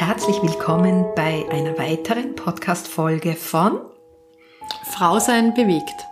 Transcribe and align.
herzlich 0.00 0.40
willkommen 0.40 1.06
bei 1.16 1.44
einer 1.50 1.76
weiteren 1.76 2.36
Podcast-Folge 2.36 3.34
von 3.34 3.80
Frau 4.92 5.18
sein 5.18 5.54
bewegt. 5.54 6.06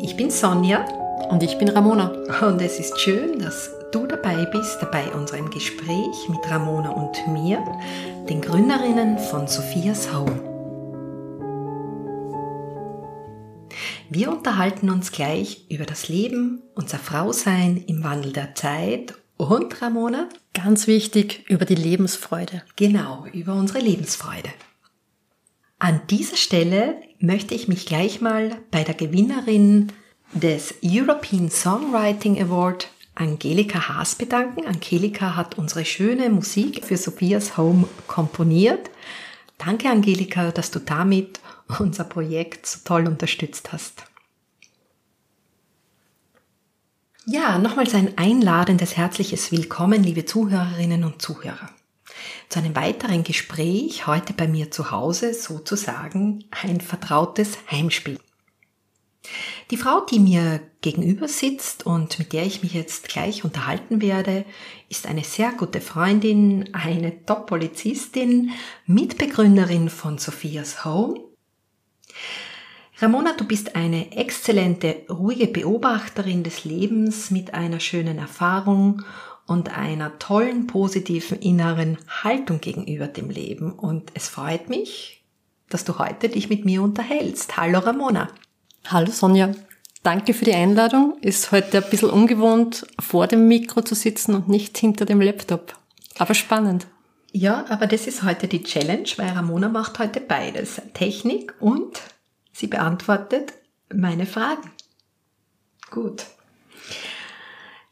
Ich 0.00 0.16
bin 0.16 0.30
Sonja 0.30 0.86
und 1.28 1.42
ich 1.42 1.58
bin 1.58 1.68
Ramona. 1.68 2.10
Und 2.40 2.62
es 2.62 2.80
ist 2.80 2.98
schön, 2.98 3.38
dass 3.38 3.70
du 3.92 4.06
dabei 4.06 4.46
bist 4.46 4.78
bei 4.90 5.12
unserem 5.12 5.50
Gespräch 5.50 6.26
mit 6.30 6.50
Ramona 6.50 6.88
und 6.88 7.28
mir, 7.28 7.62
den 8.30 8.40
Gründerinnen 8.40 9.18
von 9.18 9.46
Sophias 9.46 10.10
Home. 10.10 10.40
Wir 14.08 14.30
unterhalten 14.30 14.88
uns 14.88 15.12
gleich 15.12 15.66
über 15.68 15.84
das 15.84 16.08
Leben, 16.08 16.62
unser 16.74 16.96
Frausein 16.96 17.84
im 17.88 18.02
Wandel 18.02 18.32
der 18.32 18.54
Zeit 18.54 19.17
und 19.38 19.80
Ramona? 19.80 20.28
Ganz 20.52 20.86
wichtig, 20.86 21.44
über 21.48 21.64
die 21.64 21.74
Lebensfreude. 21.74 22.62
Genau, 22.76 23.26
über 23.32 23.54
unsere 23.54 23.78
Lebensfreude. 23.78 24.50
An 25.78 26.00
dieser 26.10 26.36
Stelle 26.36 26.96
möchte 27.20 27.54
ich 27.54 27.68
mich 27.68 27.86
gleich 27.86 28.20
mal 28.20 28.58
bei 28.70 28.82
der 28.82 28.94
Gewinnerin 28.94 29.92
des 30.34 30.74
European 30.84 31.50
Songwriting 31.50 32.42
Award 32.42 32.88
Angelika 33.14 33.88
Haas 33.88 34.16
bedanken. 34.16 34.66
Angelika 34.66 35.36
hat 35.36 35.56
unsere 35.56 35.84
schöne 35.84 36.30
Musik 36.30 36.84
für 36.84 36.96
Sophias 36.96 37.56
Home 37.56 37.88
komponiert. 38.06 38.90
Danke, 39.56 39.88
Angelika, 39.88 40.50
dass 40.52 40.70
du 40.70 40.78
damit 40.78 41.40
unser 41.78 42.04
Projekt 42.04 42.66
so 42.66 42.80
toll 42.84 43.06
unterstützt 43.06 43.72
hast. 43.72 44.04
Ja, 47.30 47.58
nochmals 47.58 47.94
ein 47.94 48.16
einladendes 48.16 48.96
herzliches 48.96 49.52
Willkommen, 49.52 50.02
liebe 50.02 50.24
Zuhörerinnen 50.24 51.04
und 51.04 51.20
Zuhörer. 51.20 51.68
Zu 52.48 52.58
einem 52.58 52.74
weiteren 52.74 53.22
Gespräch 53.22 54.06
heute 54.06 54.32
bei 54.32 54.48
mir 54.48 54.70
zu 54.70 54.90
Hause, 54.90 55.34
sozusagen 55.34 56.46
ein 56.50 56.80
vertrautes 56.80 57.58
Heimspiel. 57.70 58.18
Die 59.70 59.76
Frau, 59.76 60.06
die 60.06 60.20
mir 60.20 60.62
gegenüber 60.80 61.28
sitzt 61.28 61.84
und 61.84 62.18
mit 62.18 62.32
der 62.32 62.46
ich 62.46 62.62
mich 62.62 62.72
jetzt 62.72 63.08
gleich 63.08 63.44
unterhalten 63.44 64.00
werde, 64.00 64.46
ist 64.88 65.06
eine 65.06 65.22
sehr 65.22 65.52
gute 65.52 65.82
Freundin, 65.82 66.72
eine 66.72 67.26
Top-Polizistin, 67.26 68.52
Mitbegründerin 68.86 69.90
von 69.90 70.16
Sophias 70.16 70.86
Home 70.86 71.20
Ramona, 73.00 73.32
du 73.34 73.44
bist 73.44 73.76
eine 73.76 74.10
exzellente, 74.16 75.02
ruhige 75.08 75.46
Beobachterin 75.46 76.42
des 76.42 76.64
Lebens 76.64 77.30
mit 77.30 77.54
einer 77.54 77.78
schönen 77.78 78.18
Erfahrung 78.18 79.04
und 79.46 79.76
einer 79.76 80.18
tollen, 80.18 80.66
positiven 80.66 81.38
inneren 81.38 81.96
Haltung 82.24 82.60
gegenüber 82.60 83.06
dem 83.06 83.30
Leben. 83.30 83.70
Und 83.70 84.10
es 84.14 84.28
freut 84.28 84.68
mich, 84.68 85.22
dass 85.68 85.84
du 85.84 86.00
heute 86.00 86.28
dich 86.28 86.48
mit 86.48 86.64
mir 86.64 86.82
unterhältst. 86.82 87.56
Hallo 87.56 87.78
Ramona. 87.78 88.30
Hallo 88.88 89.12
Sonja. 89.12 89.52
Danke 90.02 90.34
für 90.34 90.44
die 90.44 90.54
Einladung. 90.54 91.18
Ist 91.20 91.52
heute 91.52 91.84
ein 91.84 91.90
bisschen 91.90 92.10
ungewohnt, 92.10 92.84
vor 92.98 93.28
dem 93.28 93.46
Mikro 93.46 93.82
zu 93.82 93.94
sitzen 93.94 94.34
und 94.34 94.48
nicht 94.48 94.76
hinter 94.76 95.04
dem 95.04 95.20
Laptop. 95.20 95.78
Aber 96.18 96.34
spannend. 96.34 96.88
Ja, 97.30 97.64
aber 97.68 97.86
das 97.86 98.08
ist 98.08 98.24
heute 98.24 98.48
die 98.48 98.64
Challenge, 98.64 99.08
weil 99.18 99.28
Ramona 99.28 99.68
macht 99.68 100.00
heute 100.00 100.20
beides. 100.20 100.82
Technik 100.94 101.54
und 101.60 102.00
Sie 102.58 102.66
beantwortet 102.66 103.52
meine 103.94 104.26
Fragen. 104.26 104.72
Gut. 105.92 106.26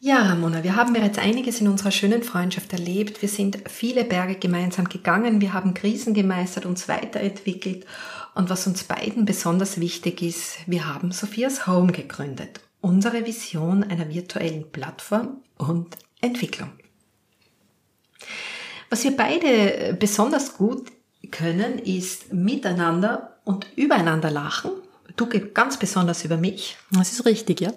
Ja, 0.00 0.22
Ramona, 0.22 0.64
wir 0.64 0.74
haben 0.74 0.92
bereits 0.92 1.18
einiges 1.18 1.60
in 1.60 1.68
unserer 1.68 1.92
schönen 1.92 2.24
Freundschaft 2.24 2.72
erlebt. 2.72 3.22
Wir 3.22 3.28
sind 3.28 3.58
viele 3.68 4.02
Berge 4.02 4.34
gemeinsam 4.34 4.88
gegangen, 4.88 5.40
wir 5.40 5.52
haben 5.52 5.72
Krisen 5.72 6.14
gemeistert, 6.14 6.66
uns 6.66 6.88
weiterentwickelt 6.88 7.86
und 8.34 8.50
was 8.50 8.66
uns 8.66 8.82
beiden 8.82 9.24
besonders 9.24 9.78
wichtig 9.78 10.20
ist, 10.20 10.56
wir 10.66 10.92
haben 10.92 11.12
Sophias 11.12 11.68
Home 11.68 11.92
gegründet, 11.92 12.58
unsere 12.80 13.24
Vision 13.24 13.84
einer 13.84 14.08
virtuellen 14.08 14.72
Plattform 14.72 15.44
und 15.58 15.96
Entwicklung. 16.20 16.72
Was 18.90 19.04
wir 19.04 19.16
beide 19.16 19.96
besonders 19.96 20.56
gut 20.56 20.90
können, 21.30 21.78
ist 21.78 22.32
miteinander 22.32 23.35
und 23.46 23.66
übereinander 23.76 24.30
lachen. 24.30 24.72
Du 25.16 25.26
ganz 25.54 25.78
besonders 25.78 26.24
über 26.24 26.36
mich. 26.36 26.76
Das 26.90 27.12
ist 27.12 27.24
richtig, 27.24 27.62
ja. 27.62 27.72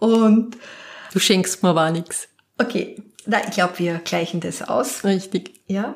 und 0.00 0.56
du 1.12 1.18
schenkst 1.20 1.62
mir 1.62 1.68
aber 1.68 1.92
nichts. 1.92 2.28
Okay, 2.58 3.00
na, 3.26 3.38
ich 3.46 3.52
glaube, 3.52 3.78
wir 3.78 3.98
gleichen 3.98 4.40
das 4.40 4.62
aus. 4.62 5.04
Richtig. 5.04 5.60
Ja. 5.66 5.94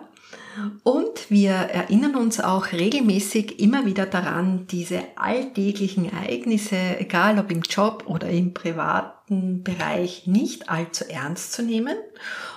Und 0.83 1.31
wir 1.31 1.53
erinnern 1.53 2.17
uns 2.17 2.41
auch 2.41 2.73
regelmäßig 2.73 3.61
immer 3.61 3.87
wieder 3.87 4.07
daran, 4.07 4.67
diese 4.67 5.03
alltäglichen 5.17 6.11
Ereignisse, 6.11 6.77
egal 6.99 7.39
ob 7.39 7.51
im 7.51 7.63
Job 7.63 8.05
oder 8.07 8.29
im 8.29 8.53
privaten 8.55 9.63
Bereich, 9.63 10.27
nicht 10.27 10.69
allzu 10.69 11.05
ernst 11.09 11.53
zu 11.53 11.63
nehmen 11.63 11.97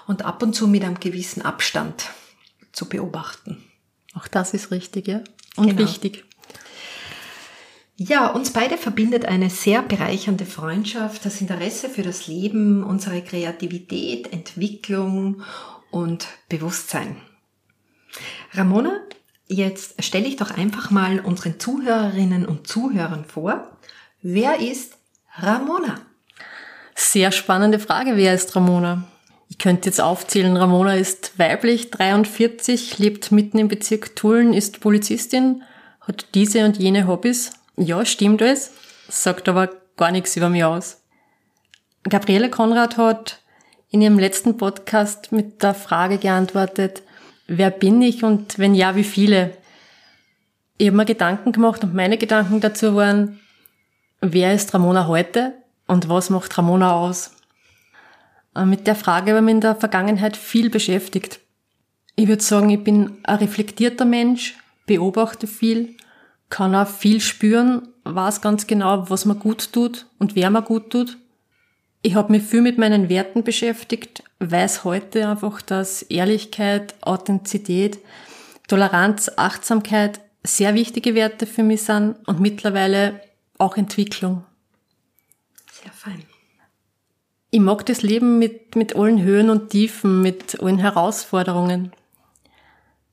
und 0.08 0.26
ab 0.26 0.42
und 0.44 0.54
zu 0.54 0.68
mit 0.68 0.84
einem 0.84 1.00
gewissen 1.00 1.44
Abstand 1.44 2.10
zu 2.72 2.88
beobachten. 2.88 3.64
Auch 4.14 4.28
das 4.28 4.54
ist 4.54 4.72
richtig, 4.72 5.08
ja. 5.08 5.22
Und 5.56 5.68
genau. 5.68 5.80
wichtig. 5.80 6.26
Ja, 7.98 8.28
uns 8.28 8.52
beide 8.52 8.78
verbindet 8.78 9.26
eine 9.26 9.50
sehr 9.50 9.84
bereichernde 9.84 10.46
Freundschaft, 10.46 11.24
das 11.24 11.40
Interesse 11.40 11.88
für 11.88 12.02
das 12.02 12.26
Leben, 12.26 12.84
unsere 12.84 13.22
Kreativität, 13.22 14.34
Entwicklung 14.34 15.44
und 15.92 16.28
Bewusstsein. 16.50 17.18
Ramona, 18.54 19.02
jetzt 19.48 20.04
stelle 20.04 20.28
ich 20.28 20.38
doch 20.38 20.52
einfach 20.52 20.90
mal 20.90 21.20
unseren 21.20 21.60
Zuhörerinnen 21.60 22.46
und 22.46 22.68
Zuhörern 22.68 23.26
vor. 23.26 23.78
Wer 24.22 24.60
ist 24.60 24.98
Ramona? 25.36 26.02
Sehr 26.96 27.32
spannende 27.32 27.80
Frage, 27.80 28.16
wer 28.16 28.34
ist 28.34 28.56
Ramona? 28.56 29.11
Ich 29.52 29.58
könnte 29.58 29.90
jetzt 29.90 30.00
aufzählen, 30.00 30.56
Ramona 30.56 30.96
ist 30.96 31.38
weiblich, 31.38 31.92
43, 31.92 33.00
lebt 33.00 33.34
mitten 33.34 33.58
im 33.58 33.68
Bezirk 33.68 34.16
Tulln, 34.16 34.54
ist 34.54 34.80
Polizistin, 34.80 35.64
hat 36.00 36.26
diese 36.36 36.64
und 36.64 36.78
jene 36.78 37.06
Hobbys. 37.06 37.52
Ja, 37.76 38.06
stimmt 38.06 38.42
alles, 38.42 38.72
sagt 39.10 39.50
aber 39.50 39.70
gar 39.98 40.12
nichts 40.12 40.38
über 40.38 40.48
mich 40.48 40.64
aus. 40.64 41.02
Gabriele 42.04 42.50
Konrad 42.50 42.96
hat 42.96 43.42
in 43.90 44.02
ihrem 44.02 44.20
letzten 44.20 44.56
Podcast 44.56 45.34
mit 45.34 45.62
der 45.62 45.74
Frage 45.74 46.18
geantwortet, 46.18 47.04
wer 47.48 47.72
bin 47.72 48.02
ich 48.02 48.24
und 48.24 48.58
wenn 48.58 48.74
ja, 48.74 48.96
wie 48.96 49.04
viele? 49.04 49.58
Ich 50.78 50.88
habe 50.88 50.96
mir 50.96 51.06
Gedanken 51.06 51.52
gemacht 51.52 51.84
und 51.84 51.94
meine 51.94 52.18
Gedanken 52.18 52.62
dazu 52.62 52.96
waren, 52.96 53.42
wer 54.22 54.54
ist 54.54 54.74
Ramona 54.74 55.08
heute 55.08 55.56
und 55.88 56.08
was 56.08 56.30
macht 56.30 56.58
Ramona 56.58 56.94
aus? 56.94 57.32
Äh, 58.56 58.66
mit 58.66 58.88
der 58.88 58.96
Frage 58.96 59.32
habe 59.32 59.40
ich 59.40 59.46
mich 59.46 59.56
in 59.56 59.62
der 59.62 59.76
Vergangenheit 59.76 60.38
viel 60.38 60.70
beschäftigt. 60.70 61.40
Ich 62.16 62.28
würde 62.28 62.44
sagen, 62.44 62.70
ich 62.70 62.84
bin 62.84 63.18
ein 63.24 63.36
reflektierter 63.36 64.06
Mensch, 64.06 64.58
beobachte 64.86 65.48
viel, 65.48 65.96
kann 66.50 66.76
auch 66.76 66.88
viel 66.88 67.22
spüren, 67.22 67.88
weiß 68.04 68.42
ganz 68.42 68.68
genau, 68.68 69.10
was 69.10 69.26
mir 69.26 69.36
gut 69.36 69.72
tut 69.72 70.08
und 70.20 70.36
wer 70.36 70.50
mir 70.50 70.62
gut 70.62 70.90
tut. 70.90 71.18
Ich 72.02 72.16
habe 72.16 72.32
mich 72.32 72.44
viel 72.44 72.62
mit 72.62 72.78
meinen 72.78 73.10
Werten 73.10 73.44
beschäftigt, 73.44 74.24
weiß 74.40 74.84
heute 74.84 75.28
einfach, 75.30 75.62
dass 75.62 76.02
Ehrlichkeit, 76.02 76.96
Authentizität, 77.02 78.00
Toleranz, 78.68 79.32
Achtsamkeit 79.38 80.20
sehr 80.44 80.74
wichtige 80.74 81.14
Werte 81.14 81.46
für 81.46 81.64
mich 81.64 81.84
sind 81.84 82.16
und 82.28 82.40
mittlerweile 82.40 83.22
auch 83.60 83.78
Entwicklung. 83.78 84.44
Sehr 85.72 85.92
fein 85.92 86.24
ich 87.52 87.60
mag 87.60 87.86
das 87.86 88.02
Leben 88.02 88.40
mit, 88.40 88.78
mit 88.78 88.96
allen 88.96 89.22
Höhen 89.22 89.50
und 89.50 89.70
Tiefen, 89.70 90.22
mit 90.22 90.62
allen 90.62 90.78
Herausforderungen. 90.78 91.92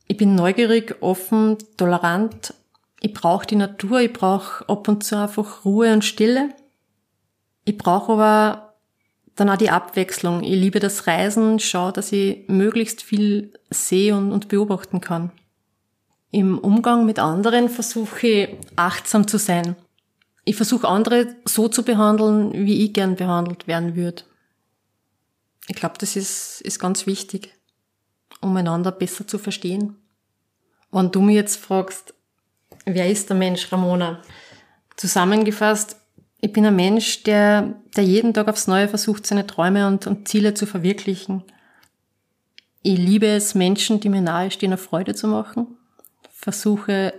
Ich 0.07 0.17
bin 0.17 0.37
neugierig, 0.37 0.97
offen, 1.01 1.59
tolerant. 1.77 2.55
Ich 3.01 3.13
brauche 3.13 3.47
die 3.47 3.57
Natur, 3.57 4.01
ich 4.01 4.13
brauche 4.13 4.67
ab 4.69 4.87
und 4.87 5.03
zu 5.03 5.17
einfach 5.17 5.65
Ruhe 5.65 5.93
und 5.93 6.05
Stille. 6.05 6.51
Ich 7.65 7.77
brauche 7.77 8.13
aber 8.13 8.75
dann 9.35 9.51
auch 9.51 9.57
die 9.57 9.71
Abwechslung. 9.71 10.45
Ich 10.45 10.55
liebe 10.55 10.79
das 10.79 11.09
Reisen, 11.09 11.59
schaue, 11.59 11.93
dass 11.93 12.13
ich 12.13 12.49
möglichst 12.49 13.03
viel 13.03 13.53
sehe 13.71 14.17
und, 14.17 14.31
und 14.31 14.49
beobachten 14.49 15.01
kann. 15.01 15.33
Im 16.31 16.59
Umgang 16.59 17.07
mit 17.07 17.19
anderen 17.19 17.69
versuche 17.69 18.27
ich 18.27 18.49
achtsam 18.77 19.27
zu 19.27 19.39
sein. 19.39 19.75
Ich 20.45 20.57
versuche 20.57 20.89
andere 20.89 21.35
so 21.45 21.69
zu 21.69 21.83
behandeln, 21.83 22.53
wie 22.53 22.85
ich 22.85 22.93
gern 22.93 23.17
behandelt 23.17 23.67
werden 23.67 23.97
würde. 23.97 24.23
Ich 25.69 25.77
glaube, 25.77 25.97
das 25.99 26.17
ist, 26.17 26.63
ist 26.63 26.79
ganz 26.79 27.07
wichtig, 27.07 27.55
um 28.41 28.57
einander 28.57 28.91
besser 28.91 29.27
zu 29.27 29.39
verstehen. 29.39 29.97
Wenn 30.91 31.11
du 31.11 31.21
mir 31.21 31.35
jetzt 31.35 31.57
fragst, 31.57 32.15
wer 32.87 33.09
ist 33.11 33.29
der 33.29 33.37
Mensch, 33.37 33.71
Ramona? 33.71 34.23
Zusammengefasst, 34.97 35.97
ich 36.41 36.53
bin 36.53 36.65
ein 36.65 36.77
Mensch, 36.77 37.23
der, 37.25 37.75
der 37.97 38.05
jeden 38.05 38.33
Tag 38.33 38.49
aufs 38.49 38.67
Neue 38.67 38.89
versucht, 38.89 39.27
seine 39.27 39.47
Träume 39.47 39.87
und, 39.87 40.07
und 40.07 40.27
Ziele 40.27 40.55
zu 40.55 40.67
verwirklichen. 40.67 41.45
Ich 42.83 42.97
liebe 42.97 43.27
es, 43.27 43.55
Menschen, 43.55 44.01
die 44.01 44.09
mir 44.09 44.23
nahestehen, 44.23 44.73
eine 44.73 44.79
Freude 44.79 45.15
zu 45.15 45.27
machen. 45.29 45.77
Versuche, 46.31 47.13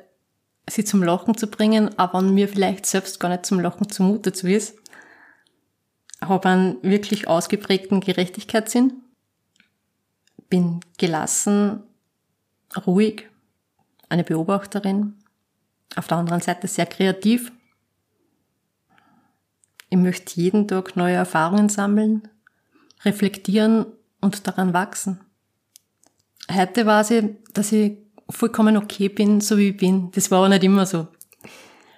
sie 0.68 0.86
zum 0.86 1.04
Lachen 1.04 1.38
zu 1.38 1.48
bringen, 1.48 1.98
aber 2.00 2.22
mir 2.22 2.48
vielleicht 2.48 2.86
selbst 2.86 3.20
gar 3.20 3.30
nicht 3.30 3.46
zum 3.46 3.60
Lachen 3.60 3.90
zumute 3.90 4.34
zu 4.34 4.50
ist. 4.50 4.76
Habe 6.22 6.50
einen 6.50 6.84
wirklich 6.84 7.28
ausgeprägten 7.28 8.02
Gerechtigkeitssinn. 8.02 8.94
Bin 10.50 10.82
gelassen, 10.98 11.84
ruhig, 12.86 13.30
eine 14.10 14.24
Beobachterin. 14.24 15.16
Auf 15.96 16.08
der 16.08 16.18
anderen 16.18 16.42
Seite 16.42 16.68
sehr 16.68 16.86
kreativ. 16.86 17.52
Ich 19.90 19.98
möchte 19.98 20.40
jeden 20.40 20.68
Tag 20.68 20.96
neue 20.96 21.16
Erfahrungen 21.16 21.70
sammeln, 21.70 22.28
reflektieren 23.04 23.88
und 24.22 24.46
daran 24.48 24.74
wachsen. 24.74 25.20
Heute 26.52 26.86
weiß 26.86 27.12
ich, 27.12 27.26
dass 27.54 27.72
ich 27.72 27.98
vollkommen 28.30 28.78
okay 28.78 29.10
bin, 29.10 29.42
so 29.42 29.58
wie 29.58 29.70
ich 29.70 29.78
bin. 29.78 30.12
Das 30.12 30.30
war 30.30 30.40
aber 30.40 30.50
nicht 30.50 30.64
immer 30.64 30.86
so. 30.86 31.08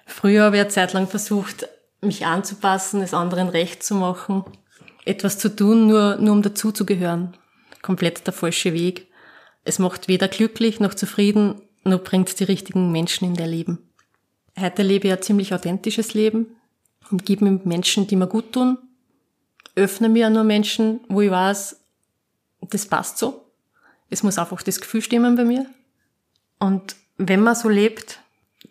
Früher 0.06 0.44
habe 0.44 0.56
ich 0.56 0.62
eine 0.62 0.70
Zeit 0.70 0.92
lang 0.92 1.06
versucht, 1.06 1.68
mich 2.02 2.26
anzupassen, 2.26 3.00
es 3.00 3.14
anderen 3.14 3.48
recht 3.48 3.82
zu 3.82 3.94
machen, 3.94 4.44
etwas 5.04 5.38
zu 5.38 5.54
tun, 5.54 5.86
nur, 5.86 6.16
nur 6.16 6.32
um 6.32 6.42
dazuzugehören. 6.42 7.36
Komplett 7.80 8.26
der 8.26 8.34
falsche 8.34 8.72
Weg. 8.72 9.08
Es 9.64 9.78
macht 9.78 10.08
weder 10.08 10.28
glücklich 10.28 10.80
noch 10.80 10.94
zufrieden, 10.94 11.62
noch 11.84 12.02
bringt 12.02 12.38
die 12.38 12.44
richtigen 12.44 12.92
Menschen 12.92 13.26
in 13.26 13.34
der 13.34 13.46
Leben. 13.46 13.78
Heute 14.58 14.82
lebe 14.82 15.08
ich 15.08 15.12
ein 15.12 15.22
ziemlich 15.22 15.54
authentisches 15.54 16.14
Leben 16.14 16.56
und 17.10 17.24
gebe 17.24 17.44
mir 17.44 17.60
Menschen, 17.64 18.06
die 18.06 18.16
mir 18.16 18.26
gut 18.26 18.52
tun, 18.52 18.78
öffne 19.74 20.08
mir 20.08 20.28
nur 20.30 20.44
Menschen, 20.44 21.00
wo 21.08 21.20
ich 21.20 21.30
weiß, 21.30 21.80
das 22.60 22.86
passt 22.86 23.18
so. 23.18 23.46
Es 24.10 24.22
muss 24.22 24.38
einfach 24.38 24.62
das 24.62 24.80
Gefühl 24.80 25.02
stimmen 25.02 25.36
bei 25.36 25.44
mir. 25.44 25.66
Und 26.58 26.96
wenn 27.16 27.40
man 27.40 27.54
so 27.54 27.68
lebt, 27.68 28.20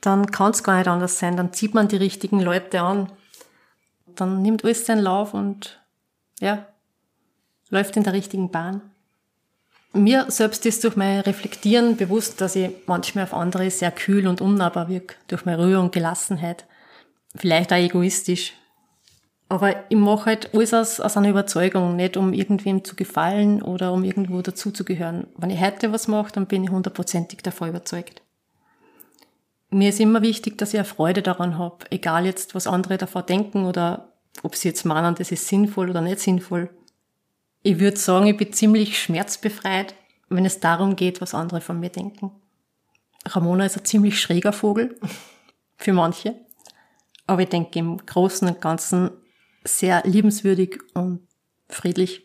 dann 0.01 0.28
kann 0.28 0.51
es 0.51 0.63
gar 0.63 0.78
nicht 0.78 0.88
anders 0.88 1.19
sein. 1.19 1.36
Dann 1.36 1.54
zieht 1.54 1.74
man 1.74 1.88
die 1.88 1.98
richtigen 1.98 2.39
Leute 2.39 2.81
an. 2.81 3.12
Dann 4.15 4.41
nimmt 4.41 4.63
alles 4.63 4.85
seinen 4.85 5.01
Lauf 5.01 5.33
und 5.33 5.79
ja, 6.39 6.65
läuft 7.69 7.97
in 7.97 8.03
der 8.03 8.13
richtigen 8.13 8.51
Bahn. 8.51 8.81
Mir 9.93 10.25
selbst 10.29 10.65
ist 10.65 10.83
durch 10.83 10.95
mein 10.95 11.19
Reflektieren 11.19 11.97
bewusst, 11.97 12.39
dass 12.39 12.55
ich 12.55 12.71
manchmal 12.85 13.25
auf 13.25 13.33
andere 13.33 13.69
sehr 13.69 13.91
kühl 13.91 14.27
und 14.27 14.39
unnahbar 14.39 14.87
wirke, 14.87 15.15
durch 15.27 15.45
meine 15.45 15.61
Ruhe 15.61 15.79
und 15.79 15.91
Gelassenheit. 15.91 16.65
Vielleicht 17.35 17.73
auch 17.73 17.77
egoistisch. 17.77 18.53
Aber 19.49 19.75
ich 19.89 19.97
mache 19.97 20.27
halt 20.27 20.55
alles 20.55 20.73
aus, 20.73 21.01
aus 21.01 21.17
einer 21.17 21.27
Überzeugung, 21.27 21.97
nicht 21.97 22.15
um 22.15 22.31
irgendwem 22.31 22.85
zu 22.85 22.95
gefallen 22.95 23.61
oder 23.61 23.91
um 23.91 24.05
irgendwo 24.05 24.41
dazuzugehören. 24.41 25.27
Wenn 25.35 25.49
ich 25.49 25.59
heute 25.59 25.91
was 25.91 26.07
mache, 26.07 26.31
dann 26.31 26.45
bin 26.45 26.63
ich 26.63 26.69
hundertprozentig 26.69 27.39
davon 27.43 27.67
überzeugt. 27.67 28.21
Mir 29.71 29.89
ist 29.89 30.01
immer 30.01 30.21
wichtig, 30.21 30.57
dass 30.57 30.73
ich 30.73 30.79
eine 30.79 30.85
Freude 30.85 31.21
daran 31.21 31.57
habe, 31.57 31.89
egal 31.91 32.25
jetzt, 32.25 32.53
was 32.53 32.68
andere 32.68 32.97
davon 32.97 33.25
denken 33.25 33.65
oder 33.65 34.13
ob 34.44 34.56
sie 34.56 34.68
jetzt 34.68 34.85
meinen, 34.85 35.15
das 35.15 35.31
ist 35.31 35.47
sinnvoll 35.47 35.89
oder 35.89 36.01
nicht 36.01 36.19
sinnvoll. 36.19 36.69
Ich 37.63 37.79
würde 37.79 37.97
sagen, 37.97 38.27
ich 38.27 38.35
bin 38.35 38.51
ziemlich 38.51 39.01
schmerzbefreit, 39.01 39.95
wenn 40.29 40.45
es 40.45 40.59
darum 40.59 40.97
geht, 40.97 41.21
was 41.21 41.33
andere 41.33 41.62
von 41.62 41.79
mir 41.79 41.89
denken. 41.89 42.31
Ramona 43.25 43.65
ist 43.65 43.77
ein 43.77 43.85
ziemlich 43.85 44.19
schräger 44.19 44.51
Vogel, 44.51 45.00
für 45.77 45.94
manche. 45.94 46.35
Aber 47.25 47.44
ich 47.44 47.50
denke 47.50 47.79
im 47.79 47.97
Großen 48.06 48.47
und 48.47 48.59
Ganzen 48.59 49.12
sehr 49.63 50.03
liebenswürdig 50.06 50.79
und 50.94 51.27
friedlich. 51.69 52.23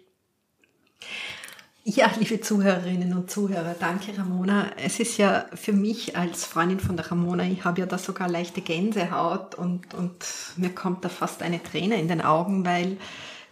Ja, 1.89 2.11
liebe 2.19 2.41
Zuhörerinnen 2.41 3.17
und 3.17 3.31
Zuhörer, 3.31 3.77
danke 3.79 4.19
Ramona. 4.19 4.73
Es 4.77 4.99
ist 4.99 5.19
ja 5.19 5.45
für 5.55 5.73
mich 5.73 6.17
als 6.17 6.45
Freundin 6.45 6.81
von 6.81 6.97
der 6.97 7.09
Ramona, 7.09 7.45
ich 7.45 7.65
habe 7.65 7.79
ja 7.79 7.87
da 7.87 7.97
sogar 7.97 8.29
leichte 8.29 8.61
Gänsehaut 8.61 9.55
und, 9.55 9.95
und 9.95 10.27
mir 10.57 10.71
kommt 10.71 11.05
da 11.05 11.09
fast 11.09 11.45
eine 11.45 11.63
Träne 11.63 12.01
in 12.01 12.09
den 12.09 12.23
Augen, 12.23 12.67
weil 12.67 12.97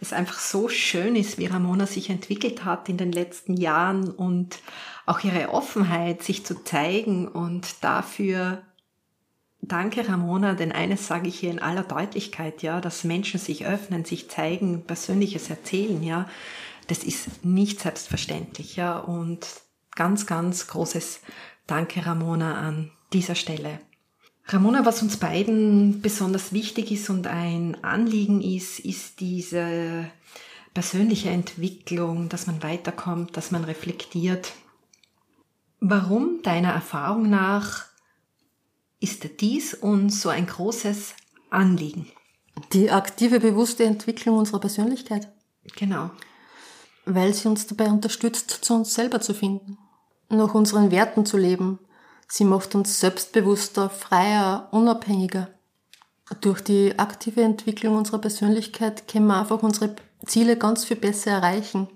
es 0.01 0.11
einfach 0.11 0.37
so 0.37 0.67
schön 0.67 1.15
ist, 1.15 1.37
wie 1.37 1.45
Ramona 1.45 1.85
sich 1.85 2.09
entwickelt 2.09 2.65
hat 2.65 2.89
in 2.89 2.97
den 2.97 3.13
letzten 3.13 3.55
Jahren 3.55 4.11
und 4.11 4.59
auch 5.05 5.23
ihre 5.23 5.51
Offenheit, 5.51 6.21
sich 6.21 6.45
zu 6.45 6.61
zeigen 6.61 7.29
und 7.29 7.85
dafür 7.85 8.63
Danke, 9.67 10.07
Ramona, 10.07 10.53
denn 10.53 10.71
eines 10.71 11.07
sage 11.07 11.27
ich 11.27 11.39
hier 11.39 11.49
in 11.49 11.57
aller 11.57 11.81
Deutlichkeit, 11.81 12.61
ja, 12.61 12.81
dass 12.81 13.03
Menschen 13.03 13.39
sich 13.39 13.65
öffnen, 13.65 14.05
sich 14.05 14.29
zeigen, 14.29 14.83
Persönliches 14.85 15.49
erzählen, 15.49 16.03
ja, 16.03 16.27
das 16.87 17.03
ist 17.03 17.43
nicht 17.45 17.79
selbstverständlich, 17.79 18.75
ja, 18.75 18.97
und 18.97 19.45
ganz, 19.95 20.25
ganz 20.25 20.67
großes 20.67 21.21
Danke, 21.67 22.05
Ramona, 22.05 22.59
an 22.59 22.91
dieser 23.11 23.35
Stelle. 23.35 23.79
Ramona, 24.47 24.85
was 24.85 25.01
uns 25.01 25.17
beiden 25.17 26.01
besonders 26.01 26.53
wichtig 26.53 26.91
ist 26.91 27.09
und 27.09 27.25
ein 27.25 27.83
Anliegen 27.83 28.41
ist, 28.41 28.79
ist 28.79 29.19
diese 29.19 30.05
persönliche 30.75 31.29
Entwicklung, 31.29 32.29
dass 32.29 32.45
man 32.45 32.61
weiterkommt, 32.61 33.35
dass 33.37 33.49
man 33.49 33.63
reflektiert. 33.63 34.53
Warum 35.79 36.41
deiner 36.43 36.71
Erfahrung 36.71 37.29
nach 37.29 37.85
ist 38.99 39.41
dies 39.41 39.73
uns 39.73 40.21
so 40.21 40.29
ein 40.29 40.45
großes 40.45 41.15
Anliegen? 41.49 42.07
Die 42.73 42.91
aktive, 42.91 43.39
bewusste 43.39 43.83
Entwicklung 43.83 44.37
unserer 44.37 44.59
Persönlichkeit. 44.59 45.27
Genau. 45.75 46.11
Weil 47.05 47.33
sie 47.33 47.47
uns 47.47 47.67
dabei 47.67 47.87
unterstützt, 47.89 48.49
zu 48.49 48.73
uns 48.73 48.93
selber 48.93 49.21
zu 49.21 49.33
finden, 49.33 49.77
nach 50.29 50.53
unseren 50.53 50.91
Werten 50.91 51.25
zu 51.25 51.37
leben, 51.37 51.79
Sie 52.27 52.43
macht 52.43 52.75
uns 52.75 52.99
selbstbewusster, 52.99 53.89
freier, 53.89 54.67
unabhängiger. 54.71 55.49
Durch 56.41 56.61
die 56.61 56.97
aktive 56.97 57.43
Entwicklung 57.43 57.95
unserer 57.95 58.19
Persönlichkeit 58.19 59.07
können 59.07 59.27
wir 59.27 59.39
einfach 59.39 59.61
unsere 59.61 59.95
Ziele 60.25 60.57
ganz 60.57 60.85
viel 60.85 60.97
besser 60.97 61.31
erreichen. 61.31 61.87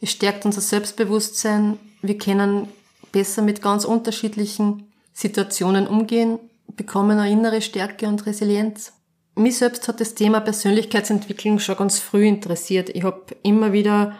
Es 0.00 0.10
stärkt 0.10 0.44
unser 0.44 0.60
Selbstbewusstsein. 0.60 1.78
Wir 2.02 2.18
können 2.18 2.68
besser 3.12 3.42
mit 3.42 3.62
ganz 3.62 3.84
unterschiedlichen 3.84 4.92
Situationen 5.12 5.86
umgehen, 5.86 6.38
bekommen 6.68 7.18
eine 7.18 7.32
innere 7.32 7.62
Stärke 7.62 8.06
und 8.06 8.26
Resilienz. 8.26 8.92
Mich 9.34 9.58
selbst 9.58 9.88
hat 9.88 10.00
das 10.00 10.14
Thema 10.14 10.40
Persönlichkeitsentwicklung 10.40 11.58
schon 11.58 11.76
ganz 11.76 11.98
früh 11.98 12.26
interessiert. 12.26 12.90
Ich 12.90 13.02
habe 13.02 13.22
immer 13.42 13.72
wieder 13.72 14.16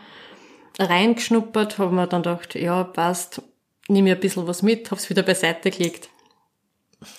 reingeschnuppert, 0.80 1.78
habe 1.78 1.94
mir 1.94 2.06
dann 2.06 2.22
gedacht, 2.22 2.54
ja, 2.54 2.84
passt, 2.84 3.42
nehme 3.88 4.10
ich 4.10 4.14
ein 4.14 4.20
bisschen 4.20 4.46
was 4.46 4.62
mit, 4.62 4.90
habe 4.90 5.00
es 5.00 5.10
wieder 5.10 5.22
beiseite 5.22 5.70
gelegt. 5.70 6.08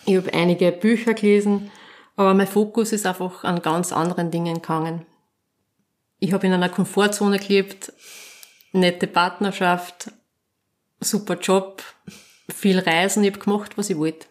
Ich 0.06 0.16
habe 0.16 0.34
einige 0.34 0.72
Bücher 0.72 1.14
gelesen, 1.14 1.72
aber 2.16 2.34
mein 2.34 2.48
Fokus 2.48 2.92
ist 2.92 3.06
einfach 3.06 3.44
an 3.44 3.62
ganz 3.62 3.92
anderen 3.92 4.32
Dingen 4.32 4.56
gegangen. 4.56 5.06
Ich 6.20 6.34
habe 6.34 6.48
in 6.48 6.54
einer 6.54 6.70
Komfortzone 6.70 7.40
gelebt, 7.40 7.94
nette 8.74 9.08
Partnerschaft, 9.08 10.12
super 11.00 11.36
Job, 11.36 11.84
viel 12.48 12.80
Reisen, 12.80 13.24
ich 13.24 13.32
habe 13.32 13.44
gemacht, 13.44 13.78
was 13.78 13.90
ich 13.90 13.98
wollte. 13.98 14.28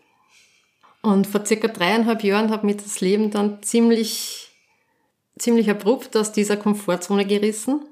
Und 1.03 1.27
vor 1.27 1.45
circa 1.47 1.69
dreieinhalb 1.69 2.23
Jahren 2.23 2.51
hat 2.51 2.63
mich 2.63 2.77
das 2.77 3.01
Leben 3.01 3.31
dann 3.31 3.63
ziemlich, 3.63 4.51
ziemlich 5.39 5.71
abrupt 5.71 6.17
aus 6.17 6.33
dieser 6.33 6.57
Komfortzone 6.57 7.27
gerissen 7.27 7.87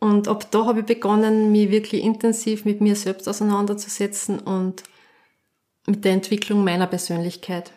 und 0.00 0.28
ab 0.28 0.50
da 0.50 0.66
habe 0.66 0.80
ich 0.80 0.86
begonnen, 0.86 1.52
mich 1.52 1.70
wirklich 1.70 2.02
intensiv 2.02 2.64
mit 2.64 2.80
mir 2.80 2.96
selbst 2.96 3.28
auseinanderzusetzen 3.28 4.38
und 4.38 4.82
mit 5.86 6.04
der 6.04 6.12
Entwicklung 6.12 6.64
meiner 6.64 6.86
Persönlichkeit. 6.86 7.72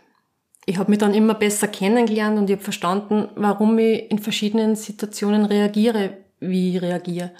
Ich 0.65 0.77
habe 0.77 0.89
mich 0.89 0.99
dann 0.99 1.13
immer 1.13 1.33
besser 1.33 1.67
kennengelernt 1.67 2.37
und 2.37 2.49
ich 2.49 2.57
habe 2.57 2.63
verstanden, 2.63 3.29
warum 3.35 3.77
ich 3.79 4.11
in 4.11 4.19
verschiedenen 4.19 4.75
Situationen 4.75 5.45
reagiere, 5.45 6.17
wie 6.39 6.75
ich 6.75 6.81
reagiere. 6.81 7.31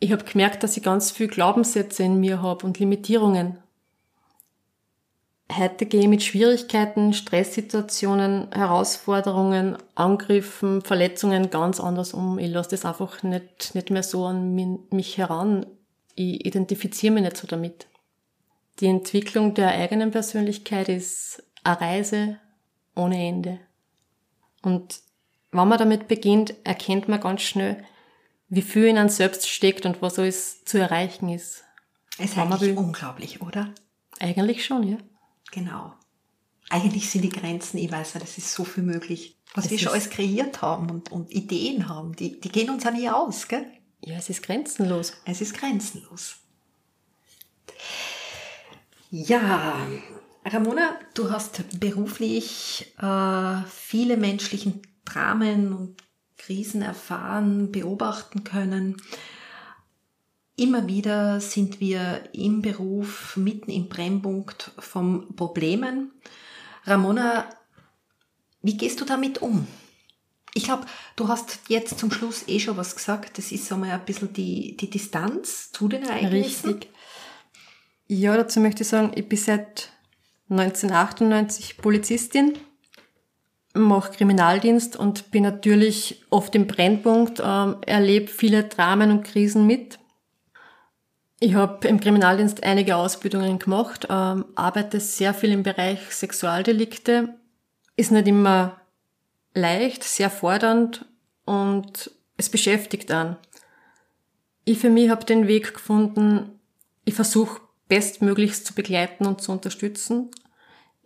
Ich 0.00 0.12
habe 0.12 0.24
gemerkt, 0.24 0.62
dass 0.62 0.76
ich 0.76 0.82
ganz 0.82 1.10
viel 1.10 1.28
Glaubenssätze 1.28 2.02
in 2.02 2.20
mir 2.20 2.42
habe 2.42 2.66
und 2.66 2.78
Limitierungen 2.78 3.58
heute 5.52 5.86
gehe 5.86 6.02
ich 6.02 6.08
mit 6.08 6.22
Schwierigkeiten, 6.22 7.12
Stresssituationen, 7.12 8.52
Herausforderungen, 8.52 9.76
Angriffen, 9.94 10.82
Verletzungen 10.82 11.50
ganz 11.50 11.80
anders 11.80 12.12
um. 12.14 12.38
Ich 12.38 12.50
lasse 12.50 12.70
das 12.70 12.84
einfach 12.84 13.22
nicht, 13.22 13.74
nicht 13.74 13.90
mehr 13.90 14.02
so 14.02 14.26
an 14.26 14.54
mich 14.90 15.18
heran. 15.18 15.66
Ich 16.14 16.44
identifiziere 16.44 17.14
mich 17.14 17.24
nicht 17.24 17.36
so 17.36 17.46
damit. 17.46 17.86
Die 18.80 18.86
Entwicklung 18.86 19.54
der 19.54 19.70
eigenen 19.70 20.10
Persönlichkeit 20.10 20.88
ist 20.88 21.42
eine 21.64 21.80
Reise 21.80 22.38
ohne 22.94 23.26
Ende. 23.26 23.58
Und 24.62 25.00
wenn 25.50 25.68
man 25.68 25.78
damit 25.78 26.08
beginnt, 26.08 26.54
erkennt 26.64 27.08
man 27.08 27.20
ganz 27.20 27.42
schnell, 27.42 27.84
wie 28.48 28.62
viel 28.62 28.86
in 28.86 28.98
einem 28.98 29.08
selbst 29.08 29.48
steckt 29.48 29.86
und 29.86 30.02
was 30.02 30.18
alles 30.18 30.64
zu 30.64 30.78
erreichen 30.78 31.28
ist. 31.28 31.64
Es 32.18 32.30
ist 32.30 32.38
eigentlich 32.38 32.76
unglaublich, 32.76 33.40
oder? 33.42 33.72
Eigentlich 34.18 34.64
schon, 34.64 34.82
ja. 34.82 34.96
Genau. 35.50 35.94
Eigentlich 36.70 37.10
sind 37.10 37.22
die 37.22 37.30
Grenzen, 37.30 37.78
ich 37.78 37.90
weiß 37.90 38.14
ja, 38.14 38.20
das 38.20 38.36
ist 38.36 38.52
so 38.52 38.64
viel 38.64 38.82
möglich. 38.82 39.36
Was 39.54 39.64
das 39.64 39.70
wir 39.70 39.78
schon 39.78 39.92
alles 39.92 40.10
kreiert 40.10 40.60
haben 40.60 40.90
und, 40.90 41.10
und 41.10 41.32
Ideen 41.32 41.88
haben, 41.88 42.14
die, 42.14 42.38
die 42.38 42.50
gehen 42.50 42.68
uns 42.68 42.84
ja 42.84 42.90
nie 42.90 43.08
aus, 43.08 43.48
gell? 43.48 43.66
Ja, 44.04 44.16
es 44.16 44.28
ist 44.28 44.42
grenzenlos. 44.42 45.14
Es 45.24 45.40
ist 45.40 45.54
grenzenlos. 45.54 46.36
Ja, 49.10 49.74
Ramona, 50.44 50.98
du 51.14 51.30
hast 51.30 51.80
beruflich 51.80 52.92
äh, 52.98 53.56
viele 53.70 54.18
menschlichen 54.18 54.82
Dramen 55.06 55.72
und 55.72 56.02
Krisen 56.36 56.82
erfahren, 56.82 57.72
beobachten 57.72 58.44
können. 58.44 58.96
Immer 60.58 60.88
wieder 60.88 61.40
sind 61.40 61.78
wir 61.78 62.20
im 62.32 62.62
Beruf 62.62 63.36
mitten 63.36 63.70
im 63.70 63.88
Brennpunkt 63.88 64.72
von 64.76 65.36
Problemen. 65.36 66.10
Ramona, 66.84 67.48
wie 68.62 68.76
gehst 68.76 69.00
du 69.00 69.04
damit 69.04 69.40
um? 69.40 69.68
Ich 70.54 70.64
glaube, 70.64 70.84
du 71.14 71.28
hast 71.28 71.60
jetzt 71.68 72.00
zum 72.00 72.10
Schluss 72.10 72.48
eh 72.48 72.58
schon 72.58 72.76
was 72.76 72.96
gesagt. 72.96 73.38
Das 73.38 73.52
ist 73.52 73.68
so 73.68 73.76
mal 73.76 73.92
ein 73.92 74.04
bisschen 74.04 74.32
die, 74.32 74.76
die 74.76 74.90
Distanz 74.90 75.70
zu 75.70 75.86
den 75.86 76.02
Ereignissen. 76.02 76.70
Richtig. 76.70 76.90
Ja, 78.08 78.36
dazu 78.36 78.58
möchte 78.58 78.82
ich 78.82 78.88
sagen, 78.88 79.12
ich 79.14 79.28
bin 79.28 79.38
seit 79.38 79.92
1998 80.50 81.76
Polizistin, 81.76 82.54
mache 83.74 84.10
Kriminaldienst 84.10 84.96
und 84.96 85.30
bin 85.30 85.44
natürlich 85.44 86.24
oft 86.30 86.56
im 86.56 86.66
Brennpunkt, 86.66 87.38
äh, 87.38 87.72
erlebe 87.86 88.26
viele 88.26 88.64
Dramen 88.64 89.12
und 89.12 89.22
Krisen 89.22 89.64
mit. 89.64 90.00
Ich 91.40 91.54
habe 91.54 91.86
im 91.86 92.00
Kriminaldienst 92.00 92.64
einige 92.64 92.96
Ausbildungen 92.96 93.58
gemacht, 93.58 94.06
äh, 94.06 94.08
arbeite 94.12 94.98
sehr 94.98 95.34
viel 95.34 95.52
im 95.52 95.62
Bereich 95.62 96.00
Sexualdelikte, 96.12 97.34
ist 97.96 98.10
nicht 98.10 98.26
immer 98.26 98.80
leicht, 99.54 100.02
sehr 100.02 100.30
fordernd 100.30 101.06
und 101.44 102.10
es 102.36 102.48
beschäftigt 102.48 103.10
an. 103.12 103.36
Ich 104.64 104.78
für 104.78 104.90
mich 104.90 105.10
habe 105.10 105.24
den 105.24 105.46
Weg 105.46 105.74
gefunden, 105.74 106.58
ich 107.04 107.14
versuche 107.14 107.60
bestmöglichst 107.88 108.66
zu 108.66 108.74
begleiten 108.74 109.24
und 109.24 109.40
zu 109.40 109.52
unterstützen. 109.52 110.30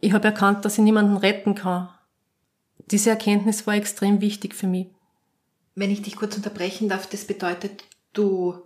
Ich 0.01 0.13
habe 0.13 0.29
erkannt, 0.29 0.65
dass 0.65 0.79
ich 0.79 0.85
niemanden 0.85 1.17
retten 1.17 1.55
kann. 1.55 1.91
Diese 2.91 3.11
Erkenntnis 3.11 3.67
war 3.67 3.75
extrem 3.75 4.21
wichtig 4.21 4.55
für 4.55 4.67
mich. 4.67 4.89
Wenn 5.75 5.91
ich 5.91 6.03
dich 6.03 6.17
kurz 6.17 6.37
unterbrechen 6.37 6.89
darf, 6.89 7.07
das 7.07 7.25
bedeutet, 7.25 7.85
du 8.13 8.61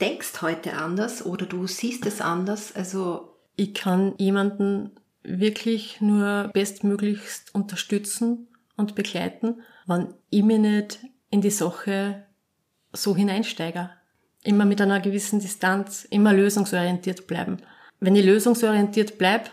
denkst 0.00 0.42
heute 0.42 0.74
anders 0.74 1.24
oder 1.24 1.46
du 1.46 1.66
siehst 1.66 2.06
es 2.06 2.20
anders. 2.20 2.74
Also 2.74 3.36
ich 3.56 3.74
kann 3.74 4.14
jemanden 4.18 4.90
wirklich 5.22 6.00
nur 6.00 6.50
bestmöglichst 6.52 7.54
unterstützen 7.54 8.48
und 8.76 8.94
begleiten, 8.94 9.62
wenn 9.86 10.14
ich 10.30 10.42
mich 10.42 10.58
nicht 10.58 10.98
in 11.30 11.40
die 11.40 11.50
Sache 11.50 12.24
so 12.92 13.16
hineinsteige 13.16 13.90
immer 14.44 14.66
mit 14.66 14.80
einer 14.80 15.00
gewissen 15.00 15.40
Distanz, 15.40 16.04
immer 16.04 16.32
lösungsorientiert 16.32 17.26
bleiben. 17.26 17.56
Wenn 17.98 18.14
ich 18.14 18.24
lösungsorientiert 18.24 19.18
bleibe, 19.18 19.46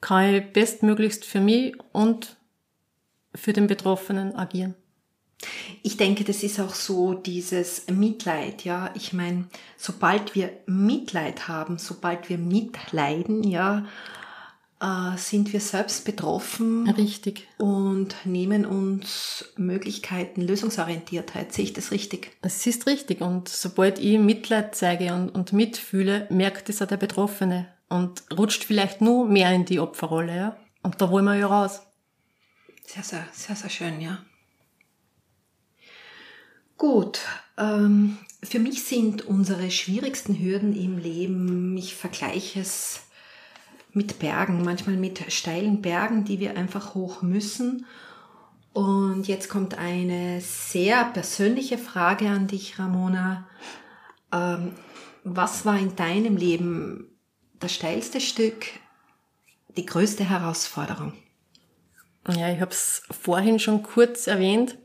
kann 0.00 0.34
ich 0.34 0.52
bestmöglichst 0.52 1.24
für 1.24 1.40
mich 1.40 1.76
und 1.92 2.36
für 3.34 3.52
den 3.52 3.66
Betroffenen 3.66 4.34
agieren. 4.34 4.74
Ich 5.82 5.96
denke, 5.96 6.24
das 6.24 6.42
ist 6.42 6.60
auch 6.60 6.74
so 6.74 7.14
dieses 7.14 7.86
Mitleid, 7.88 8.64
ja. 8.64 8.90
Ich 8.94 9.12
meine, 9.12 9.46
sobald 9.76 10.34
wir 10.34 10.50
Mitleid 10.66 11.48
haben, 11.48 11.78
sobald 11.78 12.28
wir 12.28 12.38
mitleiden, 12.38 13.42
ja, 13.42 13.84
äh, 14.82 15.16
sind 15.16 15.52
wir 15.52 15.60
selbst 15.60 16.04
betroffen. 16.04 16.90
Richtig. 16.90 17.46
Und 17.58 18.16
nehmen 18.24 18.66
uns 18.66 19.52
Möglichkeiten, 19.56 20.42
Lösungsorientiertheit. 20.42 21.52
Sehe 21.52 21.66
ich 21.66 21.72
das 21.72 21.92
richtig? 21.92 22.32
Es 22.42 22.66
ist 22.66 22.86
richtig. 22.86 23.20
Und 23.20 23.48
sobald 23.48 23.98
ich 24.00 24.18
Mitleid 24.18 24.74
zeige 24.74 25.14
und, 25.14 25.30
und 25.30 25.52
mitfühle, 25.52 26.26
merkt 26.30 26.68
es 26.68 26.82
auch 26.82 26.88
der 26.88 26.96
Betroffene 26.96 27.68
und 27.88 28.24
rutscht 28.36 28.64
vielleicht 28.64 29.00
nur 29.00 29.26
mehr 29.26 29.52
in 29.52 29.64
die 29.64 29.78
Opferrolle. 29.78 30.36
Ja? 30.36 30.56
Und 30.82 31.00
da 31.00 31.10
wollen 31.10 31.26
wir 31.26 31.36
ja 31.36 31.46
raus. 31.46 31.82
Sehr, 32.84 33.04
sehr, 33.04 33.26
sehr, 33.32 33.56
sehr 33.56 33.70
schön, 33.70 34.00
ja. 34.00 34.18
Gut. 36.82 37.20
Ähm, 37.58 38.18
für 38.42 38.58
mich 38.58 38.82
sind 38.82 39.24
unsere 39.24 39.70
schwierigsten 39.70 40.36
Hürden 40.36 40.74
im 40.74 40.98
Leben, 40.98 41.76
ich 41.76 41.94
vergleiche 41.94 42.58
es 42.58 43.02
mit 43.92 44.18
Bergen, 44.18 44.64
manchmal 44.64 44.96
mit 44.96 45.32
steilen 45.32 45.80
Bergen, 45.80 46.24
die 46.24 46.40
wir 46.40 46.56
einfach 46.56 46.96
hoch 46.96 47.22
müssen. 47.22 47.86
Und 48.72 49.28
jetzt 49.28 49.48
kommt 49.48 49.78
eine 49.78 50.40
sehr 50.40 51.04
persönliche 51.04 51.78
Frage 51.78 52.28
an 52.28 52.48
dich, 52.48 52.80
Ramona. 52.80 53.46
Ähm, 54.32 54.72
was 55.22 55.64
war 55.64 55.78
in 55.78 55.94
deinem 55.94 56.36
Leben 56.36 57.16
das 57.60 57.72
steilste 57.72 58.20
Stück, 58.20 58.66
die 59.76 59.86
größte 59.86 60.28
Herausforderung? 60.28 61.12
Ja, 62.28 62.52
ich 62.52 62.60
habe 62.60 62.72
es 62.72 63.04
vorhin 63.08 63.60
schon 63.60 63.84
kurz 63.84 64.26
erwähnt. 64.26 64.78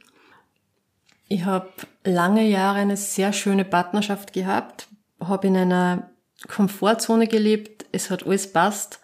Ich 1.28 1.44
habe 1.46 1.70
lange 2.04 2.44
Jahre 2.48 2.80
eine 2.80 2.98
sehr 2.98 3.34
schöne 3.34 3.66
Partnerschaft 3.66 4.34
gehabt, 4.34 4.88
habe 5.20 5.48
in 5.48 5.58
einer 5.58 6.10
Komfortzone 6.48 7.28
gelebt, 7.28 7.86
es 7.92 8.10
hat 8.10 8.26
alles 8.26 8.52
passt. 8.52 9.00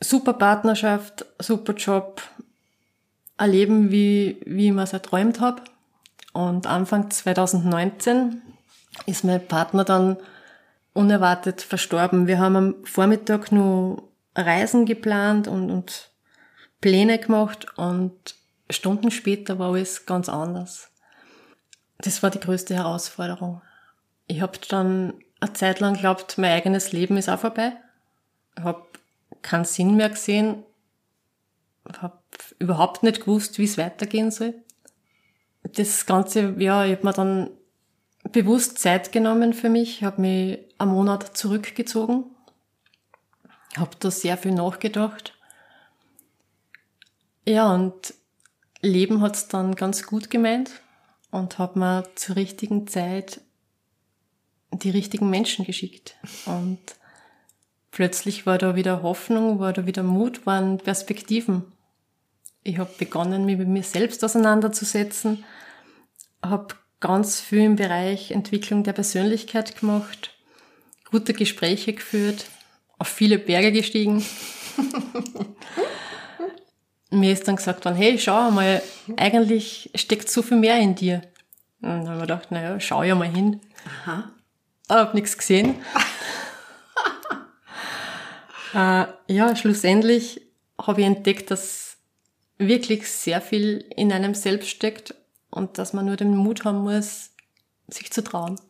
Super 0.00 0.32
Partnerschaft, 0.32 1.24
super 1.38 1.74
Job, 1.74 2.22
ein 3.36 3.50
Leben, 3.50 3.90
wie, 3.90 4.40
wie 4.44 4.66
ich 4.66 4.72
mir 4.72 4.82
es 4.82 4.92
erträumt 4.92 5.40
habe. 5.40 5.62
Und 6.32 6.66
Anfang 6.66 7.10
2019 7.10 8.42
ist 9.06 9.24
mein 9.24 9.46
Partner 9.46 9.84
dann 9.84 10.16
unerwartet 10.92 11.62
verstorben. 11.62 12.26
Wir 12.26 12.38
haben 12.38 12.56
am 12.56 12.74
Vormittag 12.84 13.52
nur 13.52 14.08
Reisen 14.34 14.86
geplant 14.86 15.46
und, 15.46 15.70
und 15.70 16.10
Pläne 16.80 17.18
gemacht 17.18 17.66
und 17.76 18.34
Stunden 18.72 19.10
später 19.10 19.58
war 19.58 19.72
alles 19.72 20.06
ganz 20.06 20.28
anders. 20.28 20.90
Das 21.98 22.22
war 22.22 22.30
die 22.30 22.40
größte 22.40 22.74
Herausforderung. 22.74 23.62
Ich 24.26 24.40
habe 24.40 24.58
dann 24.68 25.14
eine 25.40 25.52
Zeit 25.52 25.80
lang 25.80 25.94
glaubt, 25.94 26.38
mein 26.38 26.52
eigenes 26.52 26.92
Leben 26.92 27.16
ist 27.16 27.28
auch 27.28 27.40
vorbei. 27.40 27.72
Habe 28.60 28.86
keinen 29.42 29.64
Sinn 29.64 29.96
mehr 29.96 30.10
gesehen. 30.10 30.64
Habe 31.98 32.18
überhaupt 32.58 33.02
nicht 33.02 33.20
gewusst, 33.20 33.58
wie 33.58 33.64
es 33.64 33.78
weitergehen 33.78 34.30
soll. 34.30 34.54
Das 35.62 36.06
Ganze, 36.06 36.54
ja, 36.58 36.84
ich 36.84 36.92
habe 36.92 37.06
mir 37.06 37.12
dann 37.12 37.50
bewusst 38.30 38.78
Zeit 38.78 39.12
genommen 39.12 39.52
für 39.52 39.68
mich, 39.68 39.98
ich 39.98 40.04
habe 40.04 40.20
mich 40.20 40.58
einen 40.78 40.92
Monat 40.92 41.36
zurückgezogen, 41.36 42.24
habe 43.76 43.96
da 43.98 44.10
sehr 44.10 44.36
viel 44.36 44.52
nachgedacht. 44.52 45.34
Ja, 47.46 47.72
und 47.74 48.14
Leben 48.82 49.22
hat's 49.22 49.48
dann 49.48 49.76
ganz 49.76 50.06
gut 50.06 50.28
gemeint 50.28 50.70
und 51.30 51.58
habe 51.58 51.78
mir 51.78 52.04
zur 52.16 52.36
richtigen 52.36 52.86
Zeit 52.88 53.40
die 54.72 54.90
richtigen 54.90 55.30
Menschen 55.30 55.64
geschickt. 55.64 56.16
Und 56.46 56.80
plötzlich 57.90 58.44
war 58.44 58.58
da 58.58 58.74
wieder 58.74 59.02
Hoffnung, 59.02 59.60
war 59.60 59.72
da 59.72 59.86
wieder 59.86 60.02
Mut, 60.02 60.46
waren 60.46 60.78
Perspektiven. 60.78 61.64
Ich 62.64 62.78
habe 62.78 62.90
begonnen, 62.98 63.44
mich 63.44 63.58
mit 63.58 63.68
mir 63.68 63.82
selbst 63.82 64.24
auseinanderzusetzen, 64.24 65.44
habe 66.42 66.74
ganz 67.00 67.40
viel 67.40 67.62
im 67.62 67.76
Bereich 67.76 68.30
Entwicklung 68.30 68.84
der 68.84 68.92
Persönlichkeit 68.92 69.78
gemacht, 69.78 70.30
gute 71.10 71.34
Gespräche 71.34 71.92
geführt, 71.92 72.46
auf 72.98 73.08
viele 73.08 73.38
Berge 73.38 73.72
gestiegen. 73.72 74.24
mir 77.12 77.32
ist 77.32 77.46
dann 77.46 77.56
gesagt 77.56 77.84
worden, 77.84 77.96
hey, 77.96 78.18
schau 78.18 78.50
mal, 78.50 78.82
eigentlich 79.16 79.90
steckt 79.94 80.30
so 80.30 80.42
viel 80.42 80.56
mehr 80.56 80.78
in 80.78 80.94
dir. 80.94 81.22
Und 81.80 81.88
dann 81.88 82.08
habe 82.08 82.16
ich 82.16 82.22
gedacht, 82.22 82.50
naja, 82.50 82.80
schau 82.80 83.02
ja 83.02 83.14
mal 83.14 83.28
hin. 83.28 83.60
Aha 84.04 84.30
habe 84.98 85.16
nichts 85.16 85.36
gesehen. 85.36 85.76
äh, 88.74 89.06
ja, 89.26 89.56
schlussendlich 89.56 90.42
habe 90.80 91.00
ich 91.00 91.06
entdeckt, 91.06 91.50
dass 91.50 91.96
wirklich 92.58 93.10
sehr 93.10 93.40
viel 93.40 93.84
in 93.96 94.12
einem 94.12 94.34
selbst 94.34 94.68
steckt 94.68 95.14
und 95.50 95.78
dass 95.78 95.92
man 95.92 96.06
nur 96.06 96.16
den 96.16 96.36
Mut 96.36 96.64
haben 96.64 96.82
muss, 96.82 97.30
sich 97.88 98.12
zu 98.12 98.22
trauen. 98.22 98.60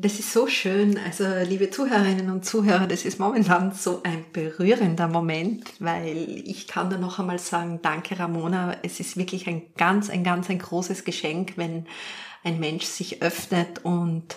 Das 0.00 0.20
ist 0.20 0.32
so 0.32 0.46
schön. 0.46 0.96
Also, 1.04 1.24
liebe 1.48 1.70
Zuhörerinnen 1.70 2.30
und 2.30 2.44
Zuhörer, 2.44 2.86
das 2.86 3.04
ist 3.04 3.18
momentan 3.18 3.72
so 3.72 4.00
ein 4.04 4.24
berührender 4.32 5.08
Moment, 5.08 5.72
weil 5.80 6.40
ich 6.44 6.68
kann 6.68 6.88
da 6.88 6.98
noch 6.98 7.18
einmal 7.18 7.40
sagen, 7.40 7.80
danke 7.82 8.16
Ramona. 8.16 8.76
Es 8.84 9.00
ist 9.00 9.16
wirklich 9.16 9.48
ein 9.48 9.74
ganz, 9.76 10.08
ein 10.08 10.22
ganz, 10.22 10.50
ein 10.50 10.60
großes 10.60 11.04
Geschenk, 11.04 11.54
wenn 11.56 11.88
ein 12.44 12.60
Mensch 12.60 12.84
sich 12.84 13.22
öffnet 13.22 13.84
und 13.84 14.36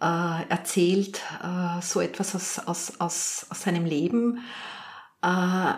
äh, 0.00 0.48
erzählt 0.48 1.20
äh, 1.42 1.82
so 1.82 2.00
etwas 2.00 2.36
aus, 2.36 2.60
aus, 2.60 3.00
aus, 3.00 3.46
aus 3.50 3.62
seinem 3.62 3.86
Leben. 3.86 4.38
Äh, 5.20 5.72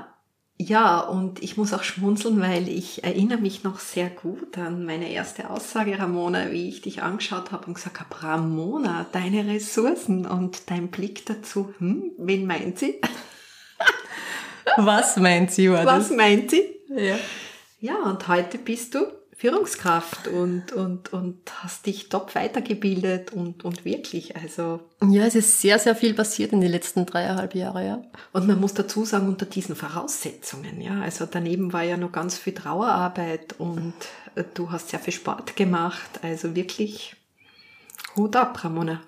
Ja, 0.60 0.98
und 0.98 1.40
ich 1.40 1.56
muss 1.56 1.72
auch 1.72 1.84
schmunzeln, 1.84 2.40
weil 2.40 2.68
ich 2.68 3.04
erinnere 3.04 3.38
mich 3.38 3.62
noch 3.62 3.78
sehr 3.78 4.10
gut 4.10 4.58
an 4.58 4.84
meine 4.84 5.08
erste 5.08 5.50
Aussage, 5.50 5.96
Ramona, 5.96 6.50
wie 6.50 6.68
ich 6.68 6.82
dich 6.82 7.00
angeschaut 7.00 7.52
habe 7.52 7.66
und 7.66 7.74
gesagt 7.74 8.00
habe, 8.00 8.22
Ramona, 8.22 9.06
deine 9.12 9.46
Ressourcen 9.46 10.26
und 10.26 10.68
dein 10.68 10.88
Blick 10.88 11.24
dazu, 11.26 11.72
hm, 11.78 12.10
wen 12.18 12.44
meint 12.44 12.80
sie? 12.80 13.00
Was 14.76 15.16
meint 15.16 15.52
sie, 15.52 15.70
war 15.70 15.86
Was 15.86 16.10
meint 16.10 16.50
sie? 16.50 16.64
Ja. 16.88 17.16
Ja, 17.78 18.02
und 18.02 18.26
heute 18.26 18.58
bist 18.58 18.96
du 18.96 19.06
Führungskraft 19.38 20.26
und, 20.26 20.72
und, 20.72 21.12
und 21.12 21.62
hast 21.62 21.86
dich 21.86 22.08
top 22.08 22.34
weitergebildet 22.34 23.32
und, 23.32 23.64
und 23.64 23.84
wirklich, 23.84 24.34
also. 24.34 24.80
Ja, 25.08 25.26
es 25.26 25.36
ist 25.36 25.60
sehr, 25.60 25.78
sehr 25.78 25.94
viel 25.94 26.12
passiert 26.12 26.52
in 26.52 26.60
den 26.60 26.72
letzten 26.72 27.06
dreieinhalb 27.06 27.54
Jahren, 27.54 27.86
ja. 27.86 28.02
Und 28.32 28.48
man 28.48 28.58
muss 28.58 28.74
dazu 28.74 29.04
sagen, 29.04 29.28
unter 29.28 29.46
diesen 29.46 29.76
Voraussetzungen, 29.76 30.80
ja. 30.80 31.02
Also 31.02 31.24
daneben 31.24 31.72
war 31.72 31.84
ja 31.84 31.96
noch 31.96 32.10
ganz 32.10 32.36
viel 32.36 32.52
Trauerarbeit 32.52 33.54
und 33.58 33.94
du 34.54 34.72
hast 34.72 34.88
sehr 34.88 34.98
viel 34.98 35.14
Sport 35.14 35.54
gemacht, 35.54 36.18
also 36.22 36.56
wirklich 36.56 37.14
Hut 38.16 38.34
ab, 38.34 38.64
Ramona. 38.64 39.02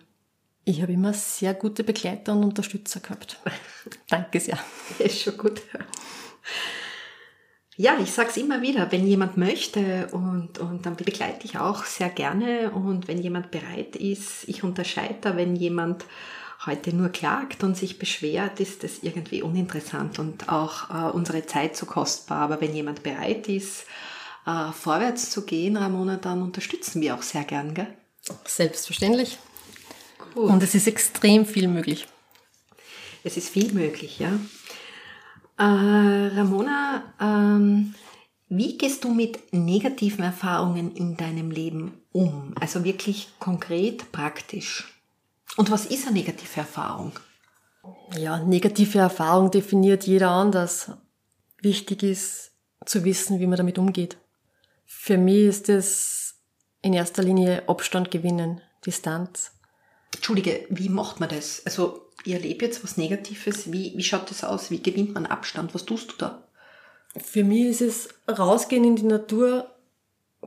Ich 0.64 0.80
habe 0.80 0.92
immer 0.92 1.12
sehr 1.12 1.54
gute 1.54 1.82
Begleiter 1.82 2.34
und 2.34 2.44
Unterstützer 2.44 3.00
gehabt. 3.00 3.40
Danke 4.08 4.38
sehr. 4.38 4.60
Ist 5.00 5.22
schon 5.22 5.36
gut. 5.36 5.60
Ja, 7.80 7.96
ich 7.98 8.12
sag's 8.12 8.36
immer 8.36 8.60
wieder, 8.60 8.92
wenn 8.92 9.06
jemand 9.06 9.38
möchte 9.38 10.08
und, 10.12 10.58
und 10.58 10.84
dann 10.84 10.96
begleite 10.96 11.46
ich 11.46 11.56
auch 11.56 11.86
sehr 11.86 12.10
gerne 12.10 12.72
und 12.72 13.08
wenn 13.08 13.22
jemand 13.22 13.50
bereit 13.50 13.96
ist, 13.96 14.46
ich 14.48 14.62
unterscheide 14.62 15.16
da, 15.22 15.34
wenn 15.34 15.56
jemand 15.56 16.04
heute 16.66 16.94
nur 16.94 17.08
klagt 17.08 17.64
und 17.64 17.78
sich 17.78 17.98
beschwert, 17.98 18.60
ist 18.60 18.84
das 18.84 18.98
irgendwie 19.00 19.40
uninteressant 19.40 20.18
und 20.18 20.50
auch 20.50 20.90
äh, 20.90 21.10
unsere 21.10 21.46
Zeit 21.46 21.74
so 21.74 21.86
kostbar. 21.86 22.42
Aber 22.42 22.60
wenn 22.60 22.74
jemand 22.74 23.02
bereit 23.02 23.48
ist, 23.48 23.86
äh, 24.46 24.72
vorwärts 24.72 25.30
zu 25.30 25.46
gehen, 25.46 25.78
Ramona, 25.78 26.18
dann 26.18 26.42
unterstützen 26.42 27.00
wir 27.00 27.14
auch 27.14 27.22
sehr 27.22 27.44
gern, 27.44 27.72
gell? 27.72 27.88
Selbstverständlich. 28.44 29.38
Gut. 30.34 30.50
Und 30.50 30.62
es 30.62 30.74
ist 30.74 30.86
extrem 30.86 31.46
viel 31.46 31.66
möglich. 31.66 32.06
Es 33.24 33.38
ist 33.38 33.48
viel 33.48 33.72
möglich, 33.72 34.18
ja. 34.18 34.38
Äh, 35.60 35.62
Ramona, 35.62 37.12
ähm, 37.20 37.94
wie 38.48 38.78
gehst 38.78 39.04
du 39.04 39.12
mit 39.12 39.52
negativen 39.52 40.24
Erfahrungen 40.24 40.96
in 40.96 41.18
deinem 41.18 41.50
Leben 41.50 42.00
um? 42.12 42.54
Also 42.58 42.82
wirklich 42.82 43.28
konkret, 43.38 44.10
praktisch. 44.10 44.88
Und 45.58 45.70
was 45.70 45.84
ist 45.84 46.06
eine 46.06 46.16
negative 46.16 46.60
Erfahrung? 46.60 47.12
Ja, 48.16 48.38
negative 48.42 49.00
Erfahrung 49.00 49.50
definiert 49.50 50.06
jeder 50.06 50.30
anders. 50.30 50.92
Wichtig 51.60 52.04
ist 52.04 52.52
zu 52.86 53.04
wissen, 53.04 53.38
wie 53.38 53.46
man 53.46 53.58
damit 53.58 53.76
umgeht. 53.76 54.16
Für 54.86 55.18
mich 55.18 55.44
ist 55.44 55.68
es 55.68 56.36
in 56.80 56.94
erster 56.94 57.22
Linie 57.22 57.68
Abstand 57.68 58.10
gewinnen, 58.10 58.62
Distanz. 58.86 59.52
Entschuldige, 60.14 60.66
wie 60.70 60.88
macht 60.88 61.20
man 61.20 61.28
das? 61.28 61.60
Also 61.66 62.09
ich 62.24 62.32
erlebe 62.32 62.64
jetzt 62.64 62.82
was 62.84 62.96
Negatives. 62.96 63.72
Wie, 63.72 63.92
wie 63.96 64.02
schaut 64.02 64.30
das 64.30 64.44
aus? 64.44 64.70
Wie 64.70 64.82
gewinnt 64.82 65.14
man 65.14 65.26
Abstand? 65.26 65.74
Was 65.74 65.84
tust 65.84 66.12
du 66.12 66.16
da? 66.16 66.42
Für 67.16 67.44
mich 67.44 67.66
ist 67.66 67.80
es 67.80 68.08
rausgehen 68.28 68.84
in 68.84 68.96
die 68.96 69.02
Natur, 69.02 69.70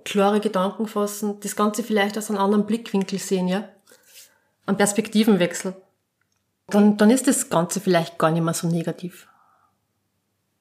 klare 0.05 0.39
Gedanken 0.39 0.87
fassen, 0.87 1.39
das 1.41 1.55
Ganze 1.55 1.83
vielleicht 1.83 2.17
aus 2.17 2.29
einem 2.29 2.39
anderen 2.39 2.65
Blickwinkel 2.65 3.19
sehen, 3.19 3.47
ja? 3.47 3.67
Ein 4.65 4.77
Perspektivenwechsel. 4.77 5.75
Dann, 6.67 6.97
dann 6.97 7.09
ist 7.09 7.27
das 7.27 7.49
Ganze 7.49 7.81
vielleicht 7.81 8.17
gar 8.17 8.31
nicht 8.31 8.43
mehr 8.43 8.53
so 8.53 8.67
negativ. 8.67 9.27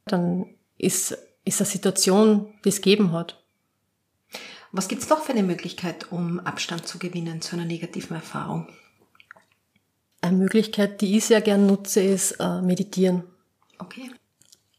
Dann 0.07 0.47
ist, 0.77 1.17
ist 1.45 1.61
eine 1.61 1.69
Situation, 1.69 2.53
die 2.65 2.71
es 2.71 2.81
geben 2.81 3.13
hat. 3.13 3.41
Was 4.73 4.89
gibt's 4.89 5.09
noch 5.09 5.23
für 5.23 5.33
eine 5.33 5.45
Möglichkeit, 5.45 6.11
um 6.11 6.41
Abstand 6.41 6.89
zu 6.89 6.99
gewinnen 6.99 7.43
zu 7.43 7.55
einer 7.55 7.67
negativen 7.67 8.17
Erfahrung? 8.17 8.69
Eine 10.23 10.37
Möglichkeit, 10.37 11.01
die 11.01 11.19
ich 11.19 11.27
sehr 11.27 11.41
gern 11.41 11.67
nutze, 11.67 12.01
ist 12.01 12.33
äh, 12.41 12.63
meditieren. 12.63 13.25
Okay. 13.79 14.11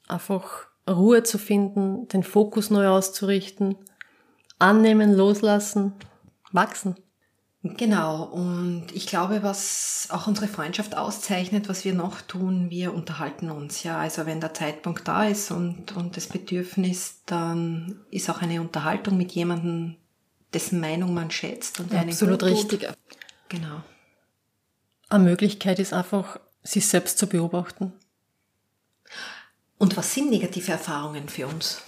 Einfach 0.07 0.67
Ruhe 0.89 1.23
zu 1.23 1.37
finden, 1.37 2.07
den 2.07 2.23
Fokus 2.23 2.69
neu 2.69 2.87
auszurichten, 2.87 3.75
annehmen, 4.57 5.13
loslassen, 5.13 5.93
wachsen. 6.51 6.95
Genau, 7.65 8.23
und 8.23 8.87
ich 8.93 9.07
glaube, 9.07 9.41
was 9.41 10.09
auch 10.11 10.27
unsere 10.27 10.49
Freundschaft 10.49 10.97
auszeichnet, 10.97 11.69
was 11.69 11.85
wir 11.85 11.93
noch 11.93 12.19
tun, 12.19 12.69
wir 12.69 12.93
unterhalten 12.93 13.49
uns. 13.51 13.83
Ja, 13.83 13.99
also 13.99 14.25
wenn 14.25 14.41
der 14.41 14.53
Zeitpunkt 14.53 15.07
da 15.07 15.25
ist 15.25 15.49
und, 15.49 15.95
und 15.95 16.17
das 16.17 16.27
Bedürfnis, 16.27 17.21
dann 17.25 18.01
ist 18.11 18.29
auch 18.29 18.41
eine 18.41 18.59
Unterhaltung 18.59 19.15
mit 19.15 19.31
jemandem, 19.31 19.95
dessen 20.53 20.81
Meinung 20.81 21.13
man 21.13 21.31
schätzt 21.31 21.79
und 21.79 21.93
der 21.93 22.01
Absolut 22.01 22.43
richtig. 22.43 22.87
Genau. 23.47 23.81
Eine 25.09 25.23
Möglichkeit 25.23 25.79
ist 25.79 25.93
einfach, 25.93 26.39
sich 26.63 26.87
selbst 26.87 27.17
zu 27.17 27.27
beobachten. 27.27 27.93
Und 29.77 29.97
was 29.97 30.13
sind 30.13 30.29
negative 30.29 30.71
Erfahrungen 30.71 31.29
für 31.29 31.47
uns? 31.47 31.81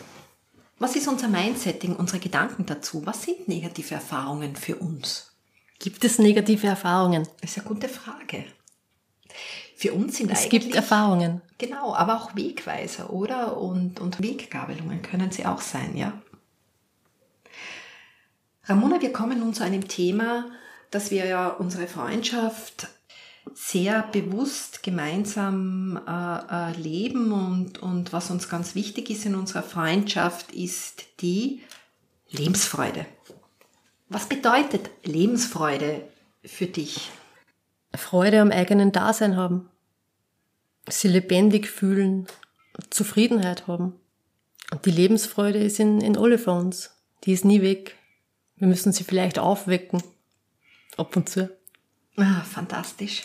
Was 0.77 0.95
ist 0.95 1.07
unser 1.07 1.29
Mindsetting, 1.29 1.95
unsere 1.95 2.19
Gedanken 2.19 2.65
dazu? 2.65 3.05
Was 3.05 3.23
sind 3.23 3.47
negative 3.47 3.95
Erfahrungen 3.95 4.55
für 4.55 4.75
uns? 4.75 5.31
Gibt 5.79 6.03
es 6.03 6.19
negative 6.19 6.67
Erfahrungen? 6.67 7.27
Das 7.41 7.51
ist 7.51 7.59
eine 7.59 7.67
gute 7.67 7.87
Frage. 7.87 8.45
Für 9.77 9.93
uns 9.93 10.17
sind 10.17 10.31
es 10.31 10.43
eigentlich... 10.43 10.53
Es 10.53 10.63
gibt 10.63 10.75
Erfahrungen. 10.75 11.41
Genau, 11.57 11.95
aber 11.95 12.17
auch 12.17 12.35
Wegweiser, 12.35 13.09
oder? 13.11 13.57
Und, 13.57 13.99
und 13.99 14.21
Weggabelungen 14.21 15.01
können 15.01 15.31
sie 15.31 15.45
auch 15.45 15.61
sein, 15.61 15.95
ja? 15.95 16.13
Ramona, 18.65 19.01
wir 19.01 19.13
kommen 19.13 19.39
nun 19.39 19.53
zu 19.53 19.63
einem 19.63 19.87
Thema, 19.87 20.45
das 20.91 21.11
wir 21.11 21.25
ja 21.25 21.49
unsere 21.49 21.87
Freundschaft 21.87 22.87
sehr 23.53 24.03
bewusst 24.03 24.83
gemeinsam 24.83 25.99
äh, 26.07 26.71
äh, 26.71 26.77
leben 26.77 27.31
und, 27.31 27.81
und 27.81 28.11
was 28.11 28.31
uns 28.31 28.49
ganz 28.49 28.75
wichtig 28.75 29.09
ist 29.09 29.25
in 29.25 29.35
unserer 29.35 29.63
Freundschaft, 29.63 30.51
ist 30.51 31.05
die 31.21 31.61
Lebensfreude. 32.29 33.05
Was 34.09 34.27
bedeutet 34.27 34.89
Lebensfreude 35.03 36.07
für 36.43 36.67
dich? 36.67 37.11
Freude 37.93 38.41
am 38.41 38.51
eigenen 38.51 38.91
Dasein 38.91 39.37
haben, 39.37 39.69
sie 40.89 41.07
lebendig 41.07 41.69
fühlen, 41.69 42.27
Zufriedenheit 42.89 43.67
haben. 43.67 43.93
Und 44.71 44.85
die 44.85 44.91
Lebensfreude 44.91 45.59
ist 45.59 45.79
in, 45.79 46.01
in 46.01 46.17
alle 46.17 46.37
von 46.37 46.65
uns. 46.65 46.91
Die 47.23 47.31
ist 47.31 47.45
nie 47.45 47.61
weg. 47.61 47.95
Wir 48.57 48.67
müssen 48.67 48.91
sie 48.91 49.03
vielleicht 49.03 49.39
aufwecken. 49.39 50.03
Ab 50.97 51.15
und 51.15 51.29
zu. 51.29 51.49
Ah, 52.17 52.41
fantastisch. 52.41 53.23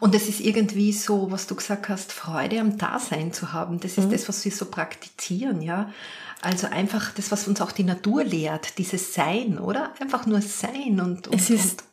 Und 0.00 0.14
es 0.14 0.28
ist 0.28 0.40
irgendwie 0.40 0.92
so, 0.92 1.30
was 1.30 1.46
du 1.46 1.54
gesagt 1.54 1.88
hast, 1.88 2.12
Freude 2.12 2.60
am 2.60 2.78
Dasein 2.78 3.32
zu 3.32 3.52
haben. 3.52 3.78
Das 3.80 3.96
ist 3.96 4.06
mhm. 4.06 4.10
das, 4.10 4.28
was 4.28 4.44
wir 4.44 4.52
so 4.52 4.66
praktizieren, 4.66 5.62
ja. 5.62 5.92
Also 6.40 6.66
einfach 6.66 7.12
das, 7.14 7.30
was 7.30 7.46
uns 7.46 7.60
auch 7.60 7.70
die 7.70 7.84
Natur 7.84 8.24
lehrt, 8.24 8.78
dieses 8.78 9.14
Sein, 9.14 9.58
oder? 9.58 9.92
Einfach 10.00 10.26
nur 10.26 10.42
sein 10.42 11.00
und, 11.00 11.28
und 11.28 11.34
es 11.40 11.50
ist 11.50 11.82
und 11.82 11.88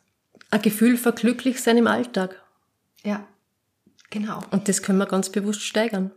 ein 0.50 0.62
Gefühl 0.62 0.96
für 0.96 1.12
Glücklichsein 1.12 1.76
im 1.78 1.86
Alltag. 1.86 2.42
Ja, 3.04 3.24
genau. 4.10 4.42
Und 4.50 4.68
das 4.68 4.82
können 4.82 4.98
wir 4.98 5.06
ganz 5.06 5.30
bewusst 5.30 5.62
steigern. 5.62 6.10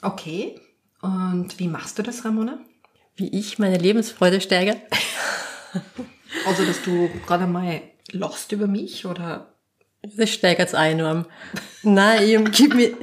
Okay. 0.00 0.58
Und 1.02 1.58
wie 1.58 1.68
machst 1.68 1.98
du 1.98 2.02
das, 2.02 2.24
Ramona? 2.24 2.58
Wie 3.14 3.28
ich 3.28 3.58
meine 3.58 3.76
Lebensfreude 3.76 4.40
steigere. 4.40 4.80
also, 6.46 6.64
dass 6.64 6.82
du 6.82 7.10
gerade 7.26 7.46
mal 7.46 7.82
lachst 8.10 8.52
über 8.52 8.66
mich 8.66 9.04
oder 9.04 9.52
das 10.02 10.30
steigert 10.30 10.68
es 10.68 10.74
enorm. 10.74 11.26
Nein, 11.82 12.22
ich 12.22 12.36
umgebe 12.36 12.76
mich, 12.76 12.94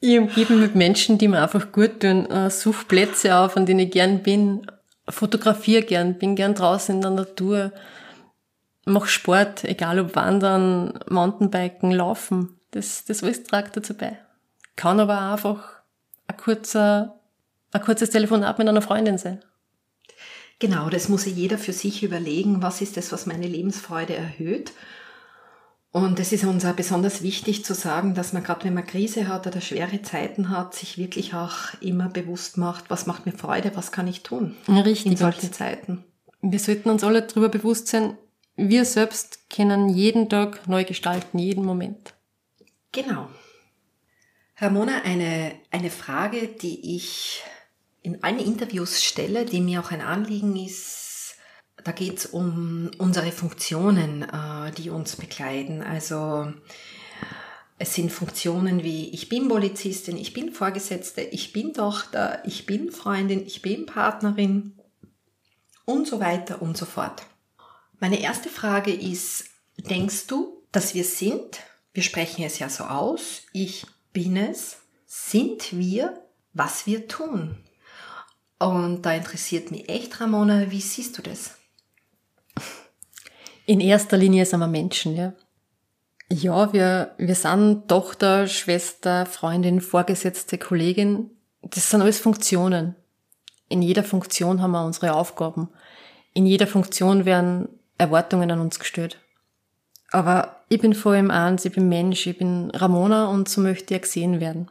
ich 0.00 0.18
umgebe 0.18 0.54
mich 0.54 0.62
mit 0.62 0.74
Menschen, 0.74 1.18
die 1.18 1.28
mir 1.28 1.42
einfach 1.42 1.72
gut 1.72 2.00
tun, 2.00 2.26
äh, 2.30 2.50
suche 2.50 2.86
Plätze 2.86 3.36
auf, 3.36 3.56
an 3.56 3.66
denen 3.66 3.80
ich 3.80 3.90
gern 3.90 4.22
bin, 4.22 4.66
fotografiere 5.08 5.82
gern, 5.82 6.18
bin 6.18 6.36
gern 6.36 6.54
draußen 6.54 6.94
in 6.94 7.00
der 7.00 7.10
Natur, 7.10 7.72
mache 8.84 9.08
Sport, 9.08 9.64
egal 9.64 10.00
ob 10.00 10.16
Wandern, 10.16 10.98
Mountainbiken, 11.08 11.90
Laufen. 11.90 12.60
Das, 12.70 13.04
das 13.04 13.22
alles 13.22 13.42
tragt 13.42 13.76
dazu 13.76 13.94
bei. 13.94 14.18
Kann 14.76 15.00
aber 15.00 15.18
auch 15.18 15.32
einfach 15.32 15.82
ein 16.28 16.36
kurzer, 16.36 17.20
ein 17.72 17.82
kurzes 17.82 18.10
Telefonat 18.10 18.58
mit 18.58 18.68
einer 18.68 18.82
Freundin 18.82 19.18
sein. 19.18 19.42
Genau, 20.60 20.90
das 20.90 21.08
muss 21.08 21.24
jeder 21.24 21.58
für 21.58 21.72
sich 21.72 22.02
überlegen, 22.02 22.62
was 22.62 22.82
ist 22.82 22.96
das, 22.98 23.12
was 23.12 23.26
meine 23.26 23.48
Lebensfreude 23.48 24.14
erhöht. 24.14 24.72
Und 25.90 26.20
es 26.20 26.32
ist 26.32 26.44
uns 26.44 26.64
auch 26.64 26.74
besonders 26.74 27.22
wichtig 27.22 27.64
zu 27.64 27.74
sagen, 27.74 28.14
dass 28.14 28.32
man 28.32 28.44
gerade 28.44 28.64
wenn 28.64 28.74
man 28.74 28.86
Krise 28.86 29.26
hat 29.26 29.46
oder 29.46 29.60
schwere 29.60 30.02
Zeiten 30.02 30.50
hat, 30.50 30.74
sich 30.74 30.98
wirklich 30.98 31.34
auch 31.34 31.74
immer 31.80 32.08
bewusst 32.08 32.58
macht, 32.58 32.90
was 32.90 33.06
macht 33.06 33.26
mir 33.26 33.32
Freude, 33.32 33.72
was 33.74 33.90
kann 33.90 34.06
ich 34.06 34.22
tun 34.22 34.54
Richtig. 34.68 35.06
in 35.06 35.16
solchen 35.16 35.52
Zeiten. 35.52 36.04
Wir 36.42 36.60
sollten 36.60 36.90
uns 36.90 37.02
alle 37.02 37.22
darüber 37.22 37.48
bewusst 37.48 37.88
sein, 37.88 38.16
wir 38.54 38.84
selbst 38.84 39.50
können 39.50 39.88
jeden 39.88 40.28
Tag 40.28 40.68
neu 40.68 40.84
gestalten, 40.84 41.38
jeden 41.38 41.64
Moment. 41.64 42.14
Genau. 42.92 43.28
Ramona, 44.58 45.02
eine, 45.04 45.52
eine 45.70 45.90
Frage, 45.90 46.48
die 46.48 46.96
ich 46.96 47.42
in 48.02 48.22
allen 48.22 48.38
Interviews 48.38 49.02
stelle, 49.02 49.44
die 49.44 49.60
mir 49.60 49.80
auch 49.80 49.90
ein 49.90 50.00
Anliegen 50.00 50.56
ist, 50.56 51.36
da 51.84 51.92
geht 51.92 52.18
es 52.18 52.26
um 52.26 52.90
unsere 52.98 53.32
Funktionen, 53.32 54.22
äh, 54.22 54.70
die 54.72 54.90
uns 54.90 55.16
begleiten. 55.16 55.82
Also 55.82 56.52
es 57.78 57.94
sind 57.94 58.12
Funktionen 58.12 58.84
wie 58.84 59.08
ich 59.10 59.28
bin 59.28 59.48
Polizistin, 59.48 60.16
ich 60.16 60.34
bin 60.34 60.52
Vorgesetzte, 60.52 61.22
ich 61.22 61.52
bin 61.52 61.72
Tochter, 61.72 62.42
ich 62.44 62.66
bin 62.66 62.92
Freundin, 62.92 63.46
ich 63.46 63.62
bin 63.62 63.86
Partnerin 63.86 64.78
und 65.86 66.06
so 66.06 66.20
weiter 66.20 66.60
und 66.60 66.76
so 66.76 66.84
fort. 66.84 67.22
Meine 67.98 68.20
erste 68.20 68.48
Frage 68.48 68.92
ist, 68.92 69.44
denkst 69.78 70.26
du, 70.26 70.62
dass 70.72 70.94
wir 70.94 71.04
sind? 71.04 71.60
Wir 71.92 72.02
sprechen 72.02 72.44
es 72.44 72.58
ja 72.58 72.68
so 72.68 72.84
aus. 72.84 73.42
Ich 73.52 73.86
bin 74.12 74.36
es. 74.36 74.78
Sind 75.06 75.76
wir, 75.76 76.22
was 76.52 76.86
wir 76.86 77.08
tun? 77.08 77.64
Und 78.60 79.02
da 79.02 79.14
interessiert 79.14 79.70
mich 79.70 79.88
echt, 79.88 80.20
Ramona, 80.20 80.70
wie 80.70 80.80
siehst 80.80 81.16
du 81.16 81.22
das? 81.22 81.56
In 83.64 83.80
erster 83.80 84.18
Linie 84.18 84.44
sind 84.44 84.60
wir 84.60 84.66
Menschen, 84.66 85.16
ja. 85.16 85.32
Ja, 86.30 86.72
wir, 86.72 87.14
wir 87.16 87.34
sind 87.34 87.88
Tochter, 87.88 88.46
Schwester, 88.46 89.26
Freundin, 89.26 89.80
Vorgesetzte, 89.80 90.58
Kollegin. 90.58 91.30
Das 91.62 91.90
sind 91.90 92.02
alles 92.02 92.20
Funktionen. 92.20 92.94
In 93.68 93.82
jeder 93.82 94.04
Funktion 94.04 94.60
haben 94.60 94.72
wir 94.72 94.84
unsere 94.84 95.14
Aufgaben. 95.14 95.70
In 96.34 96.46
jeder 96.46 96.66
Funktion 96.66 97.24
werden 97.24 97.68
Erwartungen 97.98 98.50
an 98.50 98.60
uns 98.60 98.78
gestellt. 98.78 99.18
Aber 100.10 100.56
ich 100.68 100.80
bin 100.80 100.94
vor 100.94 101.12
allem 101.12 101.30
eins, 101.30 101.64
ich 101.64 101.72
bin 101.72 101.88
Mensch, 101.88 102.26
ich 102.26 102.36
bin 102.36 102.70
Ramona 102.72 103.26
und 103.26 103.48
so 103.48 103.60
möchte 103.60 103.94
ich 103.94 104.02
gesehen 104.02 104.38
werden. 104.38 104.68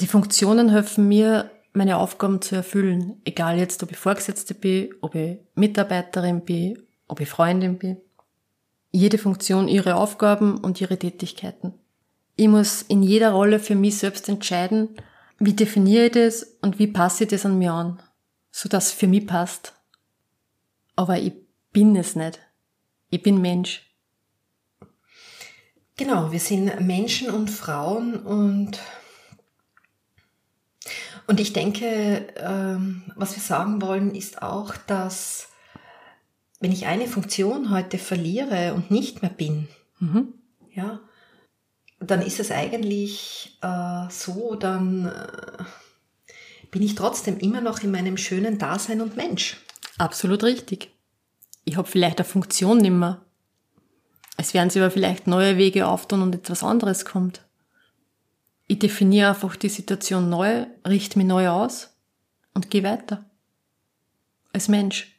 Die 0.00 0.06
Funktionen 0.06 0.70
helfen 0.70 1.08
mir, 1.08 1.50
meine 1.76 1.98
Aufgaben 1.98 2.42
zu 2.42 2.56
erfüllen, 2.56 3.20
egal 3.24 3.58
jetzt, 3.58 3.82
ob 3.82 3.90
ich 3.90 3.96
Vorgesetzte 3.96 4.54
bin, 4.54 4.94
ob 5.00 5.14
ich 5.14 5.38
Mitarbeiterin 5.54 6.40
bin, 6.40 6.82
ob 7.06 7.20
ich 7.20 7.28
Freundin 7.28 7.78
bin 7.78 7.98
jede 8.96 9.18
Funktion 9.18 9.68
ihre 9.68 9.96
Aufgaben 9.96 10.56
und 10.56 10.80
ihre 10.80 10.98
Tätigkeiten. 10.98 11.74
Ich 12.34 12.48
muss 12.48 12.80
in 12.80 13.02
jeder 13.02 13.32
Rolle 13.32 13.58
für 13.58 13.74
mich 13.74 13.98
selbst 13.98 14.26
entscheiden, 14.28 14.96
wie 15.38 15.52
definiere 15.52 16.06
ich 16.06 16.12
das 16.12 16.42
und 16.62 16.78
wie 16.78 16.86
passe 16.86 17.24
ich 17.24 17.30
das 17.30 17.44
an 17.44 17.58
mir 17.58 17.72
an, 17.72 18.02
so 18.50 18.70
dass 18.70 18.86
es 18.86 18.92
für 18.92 19.06
mich 19.06 19.26
passt. 19.26 19.74
Aber 20.96 21.18
ich 21.18 21.34
bin 21.72 21.94
es 21.94 22.16
nicht. 22.16 22.40
Ich 23.10 23.22
bin 23.22 23.42
Mensch. 23.42 23.82
Genau, 25.98 26.32
wir 26.32 26.40
sind 26.40 26.80
Menschen 26.80 27.30
und 27.30 27.50
Frauen 27.50 28.14
und 28.14 28.80
und 31.26 31.40
ich 31.40 31.52
denke, 31.52 32.26
ähm, 32.36 33.02
was 33.16 33.34
wir 33.34 33.42
sagen 33.42 33.82
wollen, 33.82 34.14
ist 34.14 34.42
auch, 34.42 34.74
dass 34.86 35.48
wenn 36.60 36.72
ich 36.72 36.86
eine 36.86 37.06
Funktion 37.06 37.70
heute 37.70 37.98
verliere 37.98 38.74
und 38.74 38.90
nicht 38.90 39.22
mehr 39.22 39.30
bin, 39.30 39.68
mhm. 39.98 40.34
ja, 40.72 41.00
dann 42.00 42.22
ist 42.22 42.40
es 42.40 42.50
eigentlich 42.50 43.58
äh, 43.62 44.08
so, 44.10 44.54
dann 44.54 45.06
äh, 45.06 45.64
bin 46.70 46.82
ich 46.82 46.94
trotzdem 46.94 47.38
immer 47.38 47.60
noch 47.60 47.82
in 47.82 47.90
meinem 47.90 48.16
schönen 48.16 48.58
Dasein 48.58 49.00
und 49.00 49.16
Mensch. 49.16 49.56
Absolut 49.98 50.44
richtig. 50.44 50.90
Ich 51.64 51.76
habe 51.76 51.88
vielleicht 51.88 52.18
eine 52.18 52.28
Funktion 52.28 52.78
nimmer. 52.78 53.24
Es 54.36 54.54
werden 54.54 54.70
sich 54.70 54.80
aber 54.80 54.90
vielleicht 54.90 55.26
neue 55.26 55.56
Wege 55.56 55.88
auftun 55.88 56.22
und 56.22 56.34
etwas 56.34 56.62
anderes 56.62 57.04
kommt. 57.04 57.45
Ich 58.66 58.78
definiere 58.78 59.30
einfach 59.30 59.56
die 59.56 59.68
Situation 59.68 60.28
neu, 60.28 60.66
richte 60.86 61.18
mich 61.18 61.26
neu 61.26 61.48
aus 61.48 61.90
und 62.54 62.70
gehe 62.70 62.82
weiter. 62.82 63.24
Als 64.52 64.68
Mensch. 64.68 65.12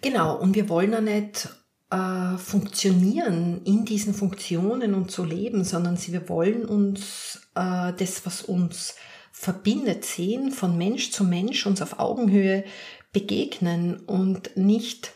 Genau, 0.00 0.36
und 0.36 0.54
wir 0.54 0.68
wollen 0.68 0.92
ja 0.92 1.00
nicht 1.00 1.48
äh, 1.90 2.38
funktionieren 2.38 3.60
in 3.64 3.84
diesen 3.84 4.14
Funktionen 4.14 4.94
und 4.94 5.10
so 5.10 5.24
leben, 5.24 5.62
sondern 5.64 5.98
wir 6.04 6.28
wollen 6.28 6.64
uns 6.64 7.48
äh, 7.54 7.92
das, 7.92 8.24
was 8.24 8.42
uns 8.42 8.96
verbindet, 9.30 10.04
sehen, 10.04 10.52
von 10.52 10.78
Mensch 10.78 11.10
zu 11.10 11.24
Mensch, 11.24 11.66
uns 11.66 11.82
auf 11.82 11.98
Augenhöhe 11.98 12.64
begegnen 13.12 14.00
und 14.06 14.56
nicht 14.56 15.12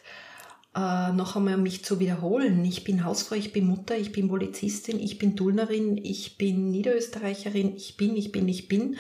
äh, 0.77 1.13
noch 1.13 1.37
einmal 1.37 1.57
mich 1.57 1.85
zu 1.85 1.99
wiederholen. 2.01 2.63
Ich 2.65 2.85
bin 2.85 3.05
Hausfrau, 3.05 3.35
ich 3.35 3.53
bin 3.53 3.67
Mutter, 3.67 3.97
ich 3.97 4.13
bin 4.13 4.29
Polizistin, 4.29 5.01
ich 5.01 5.17
bin 5.17 5.35
Dulnerin, 5.35 5.97
ich 5.97 6.37
bin 6.37 6.71
Niederösterreicherin, 6.71 7.75
ich 7.77 7.97
bin, 7.97 8.15
ich 8.15 8.31
bin, 8.31 8.47
ich 8.47 8.69
bin. 8.69 8.99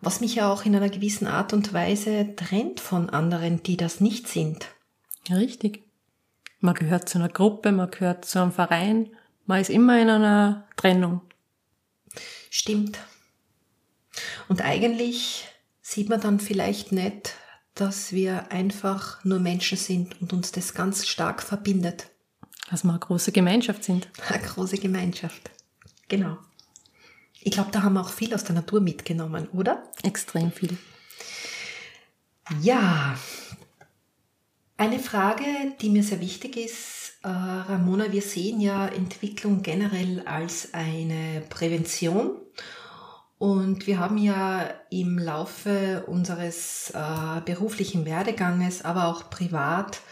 Was 0.00 0.22
mich 0.22 0.36
ja 0.36 0.50
auch 0.50 0.64
in 0.64 0.74
einer 0.74 0.88
gewissen 0.88 1.26
Art 1.26 1.52
und 1.52 1.74
Weise 1.74 2.34
trennt 2.36 2.80
von 2.80 3.10
anderen, 3.10 3.62
die 3.62 3.76
das 3.76 4.00
nicht 4.00 4.28
sind. 4.28 4.68
Richtig. 5.30 5.84
Man 6.60 6.74
gehört 6.74 7.08
zu 7.08 7.18
einer 7.18 7.28
Gruppe, 7.28 7.70
man 7.70 7.90
gehört 7.90 8.24
zu 8.24 8.40
einem 8.40 8.52
Verein, 8.52 9.10
man 9.44 9.60
ist 9.60 9.70
immer 9.70 10.00
in 10.00 10.08
einer 10.08 10.66
Trennung. 10.76 11.20
Stimmt. 12.48 12.98
Und 14.48 14.62
eigentlich 14.62 15.46
sieht 15.82 16.08
man 16.08 16.20
dann 16.20 16.40
vielleicht 16.40 16.92
nicht, 16.92 17.34
dass 17.74 18.12
wir 18.12 18.50
einfach 18.52 19.24
nur 19.24 19.38
Menschen 19.38 19.78
sind 19.78 20.20
und 20.20 20.32
uns 20.32 20.52
das 20.52 20.74
ganz 20.74 21.06
stark 21.06 21.42
verbindet. 21.42 22.08
Dass 22.70 22.84
wir 22.84 22.90
eine 22.90 22.98
große 22.98 23.32
Gemeinschaft 23.32 23.84
sind. 23.84 24.08
Eine 24.28 24.42
große 24.42 24.78
Gemeinschaft. 24.78 25.50
Genau. 26.08 26.38
Ich 27.40 27.52
glaube, 27.52 27.70
da 27.72 27.82
haben 27.82 27.94
wir 27.94 28.00
auch 28.02 28.10
viel 28.10 28.34
aus 28.34 28.44
der 28.44 28.54
Natur 28.54 28.80
mitgenommen, 28.80 29.48
oder? 29.52 29.84
Extrem 30.02 30.52
viel. 30.52 30.76
Ja, 32.60 33.16
eine 34.80 34.98
Frage, 34.98 35.44
die 35.80 35.90
mir 35.90 36.02
sehr 36.02 36.20
wichtig 36.20 36.56
ist, 36.56 37.18
äh, 37.22 37.28
Ramona, 37.28 38.12
wir 38.12 38.22
sehen 38.22 38.62
ja 38.62 38.86
Entwicklung 38.86 39.60
generell 39.60 40.22
als 40.26 40.72
eine 40.72 41.42
Prävention. 41.50 42.30
Und 43.40 43.86
wir 43.86 43.98
haben 43.98 44.18
ja 44.18 44.68
im 44.90 45.18
Laufe 45.18 46.04
unseres 46.06 46.92
äh, 46.94 47.40
beruflichen 47.42 48.04
Werdeganges, 48.04 48.84
aber 48.84 49.06
auch 49.06 49.30
privat, 49.30 50.02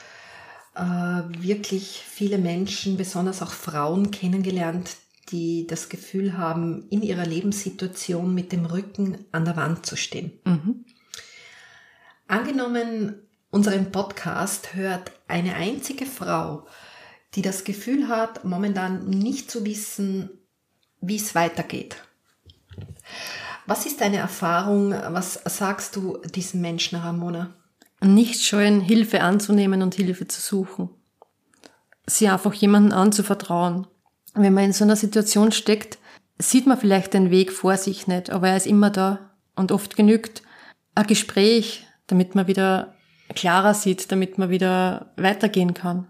äh, 0.74 0.80
wirklich 0.80 2.02
viele 2.08 2.38
Menschen, 2.38 2.96
besonders 2.96 3.42
auch 3.42 3.50
Frauen 3.50 4.10
kennengelernt, 4.10 4.96
die 5.30 5.66
das 5.66 5.90
Gefühl 5.90 6.38
haben, 6.38 6.88
in 6.88 7.02
ihrer 7.02 7.26
Lebenssituation 7.26 8.34
mit 8.34 8.50
dem 8.50 8.64
Rücken 8.64 9.26
an 9.30 9.44
der 9.44 9.56
Wand 9.56 9.84
zu 9.84 9.98
stehen. 9.98 10.32
Mhm. 10.46 10.86
Angenommen, 12.28 13.28
unseren 13.50 13.92
Podcast 13.92 14.74
hört 14.74 15.12
eine 15.26 15.54
einzige 15.54 16.06
Frau, 16.06 16.66
die 17.34 17.42
das 17.42 17.64
Gefühl 17.64 18.08
hat, 18.08 18.46
momentan 18.46 19.10
nicht 19.10 19.50
zu 19.50 19.66
wissen, 19.66 20.30
wie 21.02 21.16
es 21.16 21.34
weitergeht. 21.34 22.07
Was 23.66 23.86
ist 23.86 24.00
deine 24.00 24.16
Erfahrung? 24.16 24.92
Was 24.92 25.34
sagst 25.44 25.96
du 25.96 26.18
diesen 26.34 26.60
Menschen, 26.60 26.98
Ramona? 26.98 27.54
Nicht 28.00 28.42
scheuen, 28.42 28.80
Hilfe 28.80 29.20
anzunehmen 29.22 29.82
und 29.82 29.94
Hilfe 29.94 30.26
zu 30.26 30.40
suchen. 30.40 30.88
Sie 32.06 32.28
einfach 32.28 32.54
jemanden 32.54 32.92
anzuvertrauen. 32.92 33.86
Wenn 34.34 34.54
man 34.54 34.64
in 34.64 34.72
so 34.72 34.84
einer 34.84 34.96
Situation 34.96 35.52
steckt, 35.52 35.98
sieht 36.38 36.66
man 36.66 36.78
vielleicht 36.78 37.12
den 37.14 37.30
Weg 37.30 37.52
vor 37.52 37.76
sich 37.76 38.06
nicht, 38.06 38.30
aber 38.30 38.48
er 38.48 38.56
ist 38.56 38.66
immer 38.66 38.90
da. 38.90 39.30
Und 39.56 39.72
oft 39.72 39.96
genügt 39.96 40.42
ein 40.94 41.06
Gespräch, 41.06 41.86
damit 42.06 42.34
man 42.34 42.46
wieder 42.46 42.94
klarer 43.34 43.74
sieht, 43.74 44.10
damit 44.12 44.38
man 44.38 44.48
wieder 44.48 45.12
weitergehen 45.16 45.74
kann. 45.74 46.06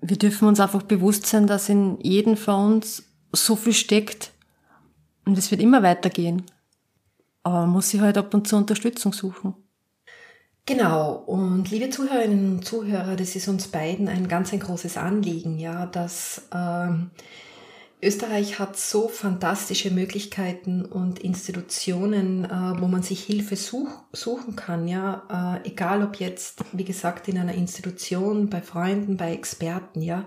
Wir 0.00 0.16
dürfen 0.16 0.48
uns 0.48 0.60
einfach 0.60 0.82
bewusst 0.82 1.26
sein, 1.26 1.46
dass 1.46 1.68
in 1.68 2.00
jedem 2.00 2.36
von 2.36 2.72
uns 2.72 3.04
so 3.32 3.56
viel 3.56 3.74
steckt 3.74 4.32
und 5.28 5.38
es 5.38 5.50
wird 5.50 5.60
immer 5.60 5.82
weitergehen. 5.82 6.42
Aber 7.42 7.60
man 7.60 7.70
muss 7.70 7.90
sich 7.90 8.00
halt 8.00 8.18
ab 8.18 8.32
und 8.34 8.48
zu 8.48 8.56
Unterstützung 8.56 9.12
suchen. 9.12 9.54
Genau. 10.66 11.12
Und 11.12 11.70
liebe 11.70 11.90
Zuhörerinnen 11.90 12.56
und 12.56 12.64
Zuhörer, 12.64 13.14
das 13.14 13.36
ist 13.36 13.48
uns 13.48 13.68
beiden 13.68 14.08
ein 14.08 14.28
ganz 14.28 14.52
ein 14.52 14.60
großes 14.60 14.96
Anliegen, 14.96 15.58
ja, 15.58 15.86
dass 15.86 16.48
ähm, 16.54 17.10
Österreich 18.02 18.58
hat 18.58 18.76
so 18.76 19.08
fantastische 19.08 19.90
Möglichkeiten 19.90 20.84
und 20.84 21.18
Institutionen, 21.18 22.44
äh, 22.44 22.80
wo 22.80 22.86
man 22.86 23.02
sich 23.02 23.22
Hilfe 23.22 23.56
such, 23.56 23.90
suchen 24.12 24.56
kann, 24.56 24.88
ja, 24.88 25.60
äh, 25.64 25.68
egal 25.68 26.02
ob 26.02 26.16
jetzt, 26.16 26.64
wie 26.72 26.84
gesagt, 26.84 27.28
in 27.28 27.38
einer 27.38 27.54
Institution, 27.54 28.48
bei 28.48 28.62
Freunden, 28.62 29.16
bei 29.16 29.32
Experten, 29.32 30.00
ja. 30.00 30.26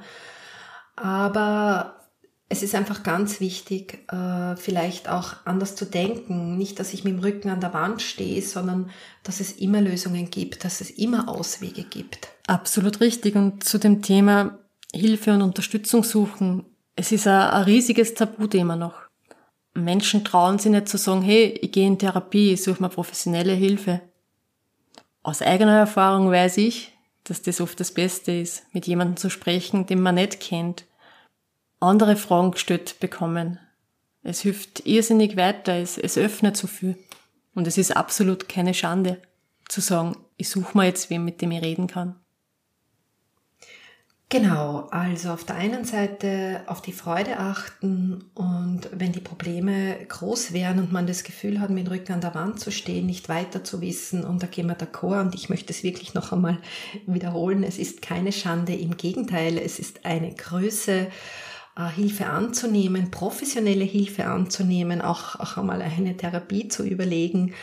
Aber 0.96 2.01
es 2.52 2.64
ist 2.64 2.76
einfach 2.76 3.02
ganz 3.02 3.40
wichtig, 3.40 4.00
äh, 4.12 4.56
vielleicht 4.58 5.08
auch 5.08 5.36
anders 5.46 5.76
zu 5.76 5.86
denken. 5.86 6.58
Nicht, 6.58 6.80
dass 6.80 6.94
ich 6.94 7.06
mit 7.06 7.14
dem 7.14 7.20
Rücken 7.20 7.50
an 7.50 7.62
der 7.62 7.74
Wand 7.74 8.02
stehe, 8.02 8.42
sondern 8.42 8.90
dass 9.24 9.40
es 9.40 9.54
immer 9.54 9.80
Lösungen 9.80 10.30
gibt, 10.30 10.66
dass 10.66 10.82
es 10.82 10.90
immer 10.90 11.30
Auswege 11.30 11.84
gibt. 11.84 12.28
Absolut 12.48 13.00
richtig. 13.00 13.36
Und 13.36 13.64
zu 13.64 13.78
dem 13.78 14.02
Thema 14.02 14.60
Hilfe 14.94 15.34
und 15.34 15.42
Unterstützung 15.42 16.04
suchen 16.04 16.66
es 16.96 17.12
ist 17.12 17.26
ein, 17.26 17.64
riesiges 17.64 18.14
Tabuthema 18.14 18.76
noch. 18.76 18.96
Menschen 19.74 20.26
trauen 20.26 20.60
sich 20.60 20.72
nicht 20.72 20.90
zu 20.90 20.98
sagen, 20.98 21.22
hey, 21.22 21.58
ich 21.62 21.72
gehe 21.72 21.88
in 21.88 21.98
Therapie, 21.98 22.52
ich 22.54 22.64
suche 22.64 22.84
mir 22.84 22.90
professionelle 22.90 23.54
Hilfe. 23.54 24.02
Aus 25.24 25.42
eigener 25.42 25.78
Erfahrung 25.78 26.30
weiß 26.30 26.58
ich, 26.58 26.92
dass 27.24 27.42
das 27.42 27.62
oft 27.62 27.80
das 27.80 27.94
Beste 27.94 28.34
ist, 28.34 28.64
mit 28.74 28.88
jemandem 28.88 29.16
zu 29.16 29.30
sprechen, 29.30 29.86
den 29.86 30.02
man 30.02 30.16
nicht 30.16 30.42
kennt. 30.42 30.86
Andere 31.82 32.16
Fragen 32.16 32.52
gestellt 32.52 33.00
bekommen. 33.00 33.60
Es 34.24 34.42
hilft 34.42 34.86
irrsinnig 34.86 35.36
weiter, 35.36 35.74
es, 35.74 35.98
es 35.98 36.18
öffnet 36.18 36.56
so 36.56 36.68
viel. 36.68 36.96
Und 37.56 37.68
es 37.68 37.78
ist 37.78 37.98
absolut 37.98 38.48
keine 38.48 38.74
Schande, 38.74 39.22
zu 39.68 39.82
sagen, 39.82 40.16
ich 40.38 40.50
suche 40.50 40.78
mir 40.78 40.86
jetzt 40.86 41.10
wem, 41.10 41.26
mit 41.26 41.42
dem 41.42 41.52
ich 41.52 41.62
reden 41.62 41.88
kann. 41.88 42.16
Genau, 44.30 44.88
also 44.92 45.32
auf 45.32 45.44
der 45.44 45.58
einen 45.58 45.84
Seite 45.84 46.62
auf 46.68 46.82
die 46.82 46.94
Freude 46.94 47.38
achten 47.38 48.24
und 48.34 48.90
wenn 48.94 49.12
die 49.12 49.20
Probleme 49.20 49.98
groß 50.08 50.54
wären 50.54 50.80
und 50.80 50.94
man 50.94 51.06
das 51.06 51.24
Gefühl 51.24 51.60
hat, 51.60 51.70
mit 51.70 51.86
dem 51.86 51.92
Rücken 51.92 52.14
an 52.14 52.22
der 52.22 52.34
Wand 52.34 52.58
zu 52.58 52.72
stehen, 52.72 53.08
nicht 53.08 53.28
weiter 53.28 53.66
zu 53.66 53.82
wissen 53.82 54.24
und 54.24 54.42
da 54.42 54.48
gehen 54.48 54.68
wir 54.68 54.78
d'accord 54.78 55.20
und 55.20 55.36
ich 55.36 55.50
möchte 55.50 55.74
es 55.74 55.84
wirklich 55.84 56.14
noch 56.14 56.32
einmal 56.32 56.60
wiederholen, 57.08 57.64
es 57.64 57.78
ist 57.78 58.02
keine 58.02 58.32
Schande, 58.32 58.74
im 58.74 58.96
Gegenteil, 58.96 59.58
es 59.58 59.80
ist 59.80 60.06
eine 60.06 60.34
Größe, 60.34 61.08
Hilfe 61.76 62.28
anzunehmen, 62.28 63.12
professionelle 63.12 63.86
Hilfe 63.86 64.26
anzunehmen, 64.26 65.02
auch, 65.02 65.40
auch 65.40 65.58
einmal 65.58 65.82
eine 65.82 66.18
Therapie 66.18 66.68
zu 66.68 66.84
überlegen. 66.84 67.54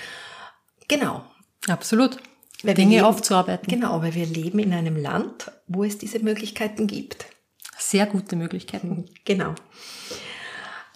Genau. 0.88 1.24
Absolut. 1.66 2.18
Weil 2.62 2.74
Dinge 2.74 2.96
leben, 2.96 3.04
aufzuarbeiten. 3.04 3.68
Genau, 3.68 4.02
weil 4.02 4.14
wir 4.14 4.26
leben 4.26 4.58
in 4.58 4.72
einem 4.72 4.96
Land, 4.96 5.52
wo 5.66 5.84
es 5.84 5.98
diese 5.98 6.18
Möglichkeiten 6.20 6.86
gibt. 6.86 7.26
Sehr 7.78 8.06
gute 8.06 8.34
Möglichkeiten. 8.34 9.04
Genau. 9.24 9.54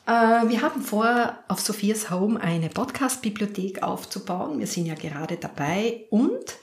Äh, 0.06 0.48
wir 0.48 0.62
haben 0.62 0.82
vor, 0.82 1.38
auf 1.46 1.60
Sophias 1.60 2.10
Home 2.10 2.40
eine 2.40 2.68
Podcast-Bibliothek 2.68 3.82
aufzubauen. 3.82 4.58
Wir 4.58 4.66
sind 4.66 4.86
ja 4.86 4.94
gerade 4.94 5.36
dabei 5.36 6.06
und 6.10 6.56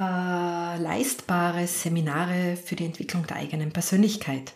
äh, 0.00 0.02
leistbare 0.78 1.66
Seminare 1.68 2.56
für 2.56 2.74
die 2.74 2.86
Entwicklung 2.86 3.26
der 3.26 3.36
eigenen 3.36 3.72
Persönlichkeit. 3.72 4.54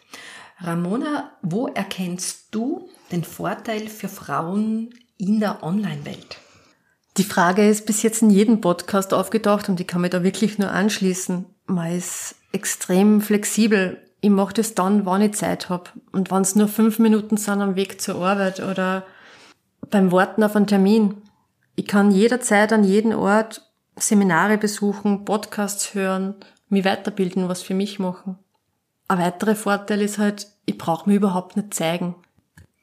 Ramona, 0.65 1.33
wo 1.43 1.67
erkennst 1.67 2.55
du 2.55 2.89
den 3.11 3.25
Vorteil 3.25 3.89
für 3.89 4.09
Frauen 4.09 4.91
in 5.19 5.41
der 5.41 5.63
Online-Welt? 5.65 6.39
Die 7.17 7.25
Frage 7.25 7.69
ist 7.69 7.85
bis 7.85 8.03
jetzt 8.03 8.23
in 8.23 8.31
jedem 8.31 8.61
Podcast 8.61 9.13
aufgetaucht 9.13 9.69
und 9.69 9.81
ich 9.81 9.87
kann 9.87 10.03
mich 10.03 10.11
da 10.11 10.23
wirklich 10.23 10.59
nur 10.59 10.71
anschließen. 10.71 11.45
Man 11.67 11.93
ist 11.93 12.37
extrem 12.53 13.21
flexibel. 13.21 13.99
Ich 14.21 14.31
mache 14.31 14.55
das 14.55 14.75
dann, 14.75 15.05
wann 15.05 15.23
ich 15.23 15.35
Zeit 15.35 15.69
habe. 15.69 15.91
Und 16.13 16.31
wenn 16.31 16.43
es 16.43 16.55
nur 16.55 16.69
fünf 16.69 17.01
Minuten 17.01 17.37
sind 17.37 17.61
am 17.61 17.75
Weg 17.75 18.01
zur 18.01 18.17
Arbeit 18.25 18.61
oder 18.61 19.05
beim 19.91 20.13
Warten 20.13 20.45
auf 20.45 20.55
einen 20.55 20.69
Termin. 20.69 21.17
Ich 21.75 21.87
kann 21.87 22.13
jederzeit 22.13 22.73
an 22.73 22.85
jedem 22.85 23.19
Ort 23.19 23.69
Seminare 23.97 24.59
besuchen, 24.59 25.25
Podcasts 25.25 25.95
hören, 25.95 26.37
mich 26.69 26.85
weiterbilden, 26.85 27.49
was 27.49 27.63
für 27.63 27.75
mich 27.75 27.99
machen. 27.99 28.39
Ein 29.09 29.19
weiterer 29.19 29.57
Vorteil 29.57 30.01
ist 30.01 30.19
halt, 30.19 30.52
ich 30.67 30.79
brauche 30.79 31.09
mich 31.09 31.17
überhaupt 31.17 31.57
nicht 31.57 31.75
zeigen. 31.75 32.15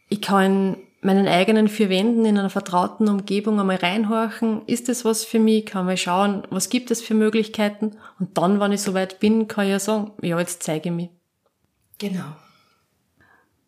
Ich 0.09 0.21
kann 0.21 0.77
meinen 1.01 1.27
eigenen 1.27 1.67
vier 1.67 1.89
Wänden 1.89 2.25
in 2.25 2.37
einer 2.37 2.49
vertrauten 2.49 3.07
Umgebung 3.07 3.59
einmal 3.59 3.77
reinhorchen. 3.77 4.63
Ist 4.65 4.89
das 4.89 5.05
was 5.05 5.23
für 5.23 5.39
mich? 5.39 5.65
Kann 5.65 5.85
mal 5.85 5.97
schauen, 5.97 6.43
was 6.49 6.69
gibt 6.69 6.91
es 6.91 7.01
für 7.01 7.13
Möglichkeiten? 7.13 7.97
Und 8.19 8.37
dann, 8.37 8.59
wenn 8.59 8.73
ich 8.73 8.81
soweit 8.81 9.19
bin, 9.19 9.47
kann 9.47 9.65
ich 9.65 9.71
ja 9.71 9.79
sagen, 9.79 10.11
ja, 10.21 10.37
jetzt 10.39 10.63
zeige 10.63 10.89
ich 10.89 10.95
mich. 10.95 11.09
Genau. 11.99 12.35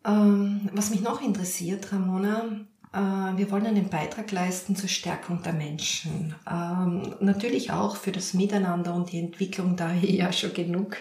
Ähm, 0.04 0.68
was 0.72 0.90
mich 0.90 1.00
noch 1.00 1.22
interessiert, 1.22 1.92
Ramona, 1.92 2.44
äh, 2.92 3.36
wir 3.36 3.50
wollen 3.50 3.66
einen 3.66 3.88
Beitrag 3.88 4.30
leisten 4.32 4.76
zur 4.76 4.88
Stärkung 4.88 5.42
der 5.42 5.52
Menschen. 5.52 6.34
Ähm, 6.50 7.14
natürlich 7.20 7.70
auch 7.70 7.96
für 7.96 8.12
das 8.12 8.34
Miteinander 8.34 8.94
und 8.94 9.12
die 9.12 9.20
Entwicklung, 9.20 9.76
da 9.76 9.92
wir 9.94 10.10
ja 10.10 10.32
schon 10.32 10.52
genug 10.52 10.96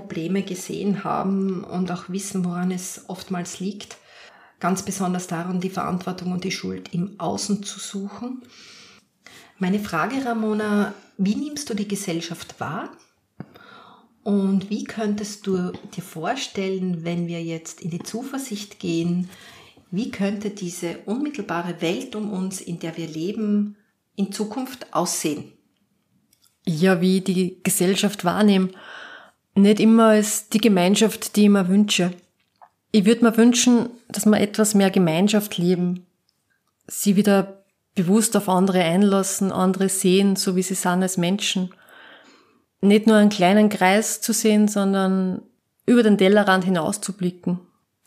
Probleme 0.00 0.42
gesehen 0.42 1.04
haben 1.04 1.64
und 1.64 1.90
auch 1.90 2.08
wissen, 2.08 2.44
woran 2.44 2.70
es 2.70 3.04
oftmals 3.08 3.60
liegt 3.60 3.96
ganz 4.60 4.82
besonders 4.82 5.26
daran, 5.26 5.60
die 5.60 5.70
Verantwortung 5.70 6.32
und 6.32 6.44
die 6.44 6.50
Schuld 6.50 6.92
im 6.92 7.18
Außen 7.18 7.62
zu 7.62 7.78
suchen. 7.78 8.42
Meine 9.58 9.78
Frage, 9.78 10.24
Ramona, 10.24 10.94
wie 11.16 11.34
nimmst 11.34 11.70
du 11.70 11.74
die 11.74 11.88
Gesellschaft 11.88 12.60
wahr? 12.60 12.90
Und 14.22 14.68
wie 14.68 14.84
könntest 14.84 15.46
du 15.46 15.72
dir 15.96 16.02
vorstellen, 16.02 17.04
wenn 17.04 17.26
wir 17.26 17.42
jetzt 17.42 17.80
in 17.80 17.90
die 17.90 18.02
Zuversicht 18.02 18.78
gehen, 18.78 19.30
wie 19.90 20.10
könnte 20.10 20.50
diese 20.50 20.98
unmittelbare 21.06 21.80
Welt 21.80 22.14
um 22.14 22.30
uns, 22.30 22.60
in 22.60 22.78
der 22.78 22.96
wir 22.96 23.06
leben, 23.06 23.76
in 24.16 24.32
Zukunft 24.32 24.92
aussehen? 24.92 25.52
Ja, 26.66 27.00
wie 27.00 27.22
die 27.22 27.60
Gesellschaft 27.62 28.24
wahrnehmen. 28.24 28.70
Nicht 29.58 29.80
immer 29.80 30.10
als 30.10 30.48
die 30.50 30.60
Gemeinschaft, 30.60 31.34
die 31.34 31.44
ich 31.44 31.48
mir 31.48 31.66
wünsche. 31.66 32.12
Ich 32.92 33.04
würde 33.06 33.24
mir 33.24 33.36
wünschen, 33.36 33.90
dass 34.08 34.24
wir 34.24 34.40
etwas 34.40 34.74
mehr 34.74 34.90
Gemeinschaft 34.90 35.58
leben, 35.58 36.06
sie 36.86 37.16
wieder 37.16 37.64
bewusst 37.96 38.36
auf 38.36 38.48
andere 38.48 38.80
einlassen, 38.84 39.50
andere 39.50 39.88
sehen, 39.88 40.36
so 40.36 40.54
wie 40.54 40.62
sie 40.62 40.76
sind 40.76 41.02
als 41.02 41.16
Menschen. 41.16 41.74
Nicht 42.80 43.08
nur 43.08 43.16
einen 43.16 43.30
kleinen 43.30 43.68
Kreis 43.68 44.20
zu 44.20 44.32
sehen, 44.32 44.68
sondern 44.68 45.42
über 45.86 46.04
den 46.04 46.18
Tellerrand 46.18 46.64
hinaus 46.64 47.00
zu 47.00 47.12
blicken. 47.12 47.58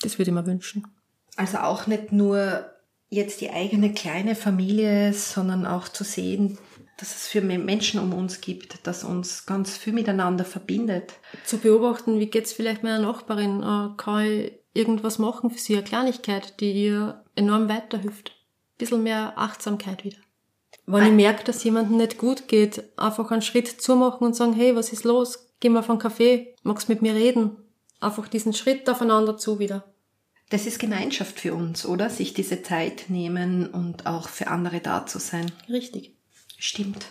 Das 0.01 0.17
würde 0.17 0.31
ich 0.31 0.35
mir 0.35 0.45
wünschen. 0.45 0.87
Also 1.35 1.57
auch 1.57 1.85
nicht 1.85 2.13
nur 2.13 2.65
jetzt 3.09 3.41
die 3.41 3.49
eigene 3.49 3.93
kleine 3.93 4.35
Familie, 4.35 5.11
sondern 5.13 5.65
auch 5.65 5.89
zu 5.89 6.05
sehen, 6.05 6.57
dass 7.01 7.15
es 7.15 7.27
für 7.27 7.41
Menschen 7.41 7.99
um 7.99 8.13
uns 8.13 8.41
gibt, 8.41 8.85
dass 8.85 9.03
uns 9.03 9.47
ganz 9.47 9.75
viel 9.75 9.91
miteinander 9.91 10.45
verbindet. 10.45 11.13
Zu 11.43 11.57
beobachten, 11.57 12.19
wie 12.19 12.27
geht's 12.27 12.53
vielleicht 12.53 12.83
meiner 12.83 12.99
Nachbarin? 12.99 13.63
Äh, 13.63 13.97
kann 13.97 14.23
ich 14.23 14.53
irgendwas 14.73 15.17
machen 15.17 15.49
für 15.49 15.57
sie, 15.57 15.73
eine 15.73 15.83
Kleinigkeit, 15.83 16.59
die 16.59 16.71
ihr 16.71 17.23
enorm 17.35 17.67
weiterhilft. 17.67 18.29
Ein 18.29 18.77
bisschen 18.77 19.03
mehr 19.03 19.33
Achtsamkeit 19.35 20.03
wieder. 20.03 20.19
Wenn 20.85 21.07
ich 21.07 21.11
merke, 21.11 21.43
dass 21.43 21.63
jemandem 21.63 21.97
nicht 21.97 22.19
gut 22.19 22.47
geht, 22.47 22.83
einfach 22.99 23.31
einen 23.31 23.41
Schritt 23.41 23.67
zumachen 23.81 24.27
und 24.27 24.35
sagen, 24.35 24.53
hey, 24.53 24.75
was 24.75 24.93
ist 24.93 25.03
los? 25.03 25.49
Geh 25.59 25.69
mal 25.69 25.81
von 25.81 25.97
Kaffee, 25.97 26.53
magst 26.61 26.87
mit 26.87 27.01
mir 27.01 27.15
reden? 27.15 27.57
Einfach 27.99 28.27
diesen 28.27 28.53
Schritt 28.53 28.87
aufeinander 28.87 29.37
zu 29.37 29.57
wieder. 29.57 29.91
Das 30.51 30.67
ist 30.67 30.79
Gemeinschaft 30.79 31.39
für 31.39 31.55
uns, 31.55 31.83
oder? 31.83 32.11
Sich 32.11 32.35
diese 32.35 32.61
Zeit 32.61 33.05
nehmen 33.07 33.65
und 33.67 34.05
auch 34.05 34.27
für 34.27 34.47
andere 34.47 34.81
da 34.81 35.07
zu 35.07 35.17
sein. 35.17 35.51
Richtig. 35.67 36.15
Stimmt. 36.63 37.07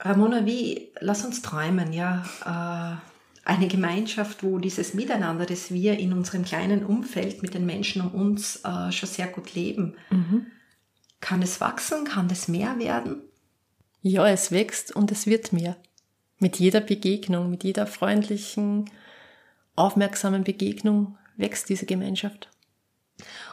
Ramona, 0.00 0.44
wie, 0.46 0.88
lass 0.98 1.24
uns 1.24 1.42
träumen, 1.42 1.92
ja. 1.92 2.24
Äh, 2.44 3.48
eine 3.48 3.68
Gemeinschaft, 3.68 4.42
wo 4.42 4.58
dieses 4.58 4.94
Miteinander, 4.94 5.46
das 5.46 5.70
wir 5.70 5.96
in 5.96 6.12
unserem 6.12 6.44
kleinen 6.44 6.84
Umfeld 6.84 7.40
mit 7.40 7.54
den 7.54 7.66
Menschen 7.66 8.02
um 8.02 8.12
uns 8.12 8.64
äh, 8.64 8.90
schon 8.90 9.08
sehr 9.08 9.28
gut 9.28 9.54
leben, 9.54 9.96
mhm. 10.10 10.46
kann 11.20 11.40
es 11.40 11.60
wachsen? 11.60 12.04
Kann 12.04 12.28
es 12.30 12.48
mehr 12.48 12.80
werden? 12.80 13.22
Ja, 14.02 14.26
es 14.26 14.50
wächst 14.50 14.94
und 14.96 15.12
es 15.12 15.28
wird 15.28 15.52
mehr. 15.52 15.76
Mit 16.40 16.58
jeder 16.58 16.80
Begegnung, 16.80 17.48
mit 17.48 17.62
jeder 17.62 17.86
freundlichen, 17.86 18.90
aufmerksamen 19.76 20.42
Begegnung 20.42 21.16
wächst 21.36 21.68
diese 21.68 21.86
Gemeinschaft. 21.86 22.48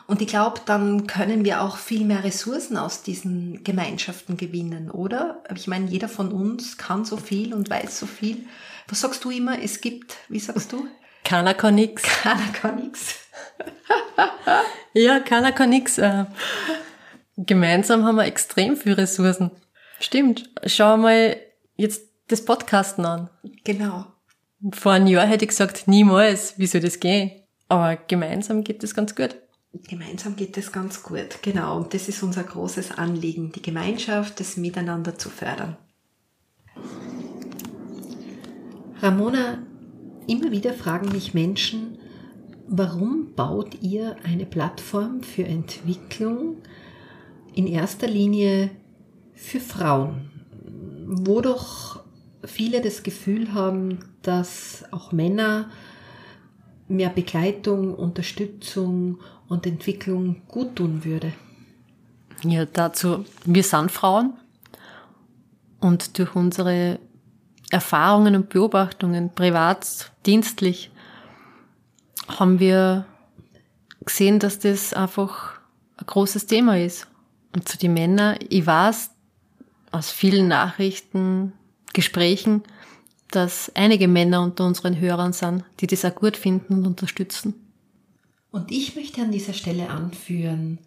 Und 0.08 0.22
ich 0.22 0.30
glaube, 0.30 0.62
dann 0.66 1.06
können 1.06 1.44
wir 1.44 1.62
auch 1.62 1.78
viel 1.78 2.06
mehr 2.06 2.24
Ressourcen 2.24 2.78
aus 2.78 3.04
diesen 3.04 3.64
Gemeinschaften 3.66 4.38
gewinnen, 4.38 4.90
oder? 4.90 5.44
Ich 5.54 5.68
meine, 5.68 5.88
jeder 5.88 6.08
von 6.08 6.32
uns 6.32 6.78
kann 6.78 7.04
so 7.04 7.18
viel 7.18 7.54
und 7.54 7.70
weiß 7.70 8.00
so 8.00 8.06
viel. 8.06 8.46
Was 8.88 9.02
sagst 9.02 9.26
du 9.26 9.32
immer? 9.32 9.62
Es 9.62 9.82
gibt, 9.82 10.16
wie 10.30 10.40
sagst 10.40 10.72
du? 10.72 10.88
Keiner 11.26 11.54
kann 11.54 11.76
nix. 11.76 12.04
Keiner 12.04 12.48
kann 12.54 12.78
nix. 12.78 13.16
ja, 14.94 15.20
keiner 15.20 15.52
kann 15.52 15.72
nix. 15.72 15.98
Äh, 15.98 16.26
gemeinsam 17.36 18.06
haben 18.06 18.16
wir 18.16 18.26
extrem 18.26 18.78
viele 18.78 19.00
Ressourcen. 19.00 19.52
Stimmt. 20.00 20.50
Schau 20.66 20.96
mal 20.96 21.36
jetzt 21.76 22.04
das 22.30 22.46
Podcasten 22.46 23.06
an. 23.06 23.30
Genau. 23.66 24.06
Vor 24.72 24.94
einem 24.94 25.08
Jahr 25.08 25.28
hätte 25.28 25.44
ich 25.44 25.50
gesagt, 25.50 25.90
niemals, 25.90 26.58
wie 26.58 26.68
soll 26.68 26.80
das 26.80 27.02
gehen? 27.02 27.44
Aber 27.68 27.98
gemeinsam 27.98 28.64
geht 28.64 28.82
es 28.86 28.96
ganz 28.96 29.14
gut. 29.14 29.36
Gemeinsam 29.88 30.36
geht 30.36 30.58
es 30.58 30.72
ganz 30.72 31.04
gut, 31.04 31.42
genau. 31.42 31.78
Und 31.78 31.94
das 31.94 32.08
ist 32.08 32.24
unser 32.24 32.44
großes 32.44 32.98
Anliegen, 32.98 33.52
die 33.52 33.62
Gemeinschaft, 33.62 34.40
das 34.40 34.58
Miteinander 34.58 35.18
zu 35.18 35.30
fördern. 35.30 35.78
Ramona, 39.02 39.60
immer 40.28 40.52
wieder 40.52 40.74
fragen 40.74 41.12
mich 41.12 41.34
Menschen, 41.34 42.00
warum 42.68 43.34
baut 43.36 43.82
ihr 43.82 44.16
eine 44.24 44.46
Plattform 44.46 45.22
für 45.22 45.44
Entwicklung 45.44 46.58
in 47.54 47.68
erster 47.68 48.08
Linie 48.08 48.72
für 49.34 49.60
Frauen, 49.60 50.32
wo 51.06 51.42
doch 51.42 52.04
viele 52.44 52.82
das 52.82 53.04
Gefühl 53.04 53.54
haben, 53.54 54.00
dass 54.22 54.84
auch 54.92 55.12
Männer 55.12 55.70
mehr 56.88 57.10
Begleitung, 57.10 57.94
Unterstützung 57.94 59.20
und 59.48 59.66
Entwicklung 59.66 60.42
gut 60.48 60.76
tun 60.76 61.04
würde? 61.04 61.34
Ja, 62.44 62.66
dazu, 62.66 63.26
wir 63.46 63.64
sind 63.64 63.92
Frauen 63.92 64.34
und 65.80 66.18
durch 66.18 66.36
unsere 66.36 67.00
Erfahrungen 67.70 68.36
und 68.36 68.50
Beobachtungen, 68.50 69.34
privat, 69.34 70.12
dienstlich, 70.26 70.92
haben 72.28 72.60
wir 72.60 73.06
gesehen, 74.06 74.40
dass 74.40 74.60
das 74.60 74.94
einfach 74.94 75.60
ein 75.98 76.06
großes 76.06 76.46
Thema 76.46 76.78
ist. 76.78 77.08
Und 77.56 77.68
zu 77.68 77.78
den 77.78 77.94
Männern, 77.94 78.38
ich 78.50 78.66
weiß 78.66 79.12
aus 79.92 80.12
vielen 80.12 80.48
Nachrichten, 80.48 81.54
Gesprächen, 81.94 82.64
dass 83.32 83.72
einige 83.76 84.08
Männer 84.08 84.42
unter 84.42 84.66
unseren 84.66 85.00
Hörern 85.00 85.34
sind, 85.34 85.64
die 85.80 85.88
das 85.88 86.06
auch 86.06 86.16
gut 86.16 86.38
finden 86.38 86.76
und 86.76 86.86
unterstützen. 86.86 87.67
Und 88.52 88.72
ich 88.72 88.96
möchte 88.96 89.22
an 89.22 89.32
dieser 89.32 89.54
Stelle 89.54 89.90
anführen, 89.90 90.80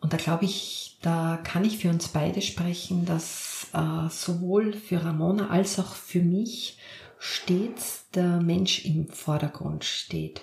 und 0.00 0.12
da 0.12 0.18
glaube 0.18 0.44
ich, 0.44 0.98
da 1.00 1.38
kann 1.42 1.64
ich 1.64 1.78
für 1.78 1.88
uns 1.88 2.08
beide 2.08 2.42
sprechen, 2.42 3.06
dass 3.06 3.68
äh, 3.72 4.10
sowohl 4.10 4.74
für 4.74 5.02
Ramona 5.02 5.48
als 5.48 5.78
auch 5.78 5.94
für 5.94 6.20
mich 6.20 6.76
stets 7.18 8.10
der 8.14 8.42
Mensch 8.42 8.84
im 8.84 9.08
Vordergrund 9.08 9.82
steht. 9.84 10.42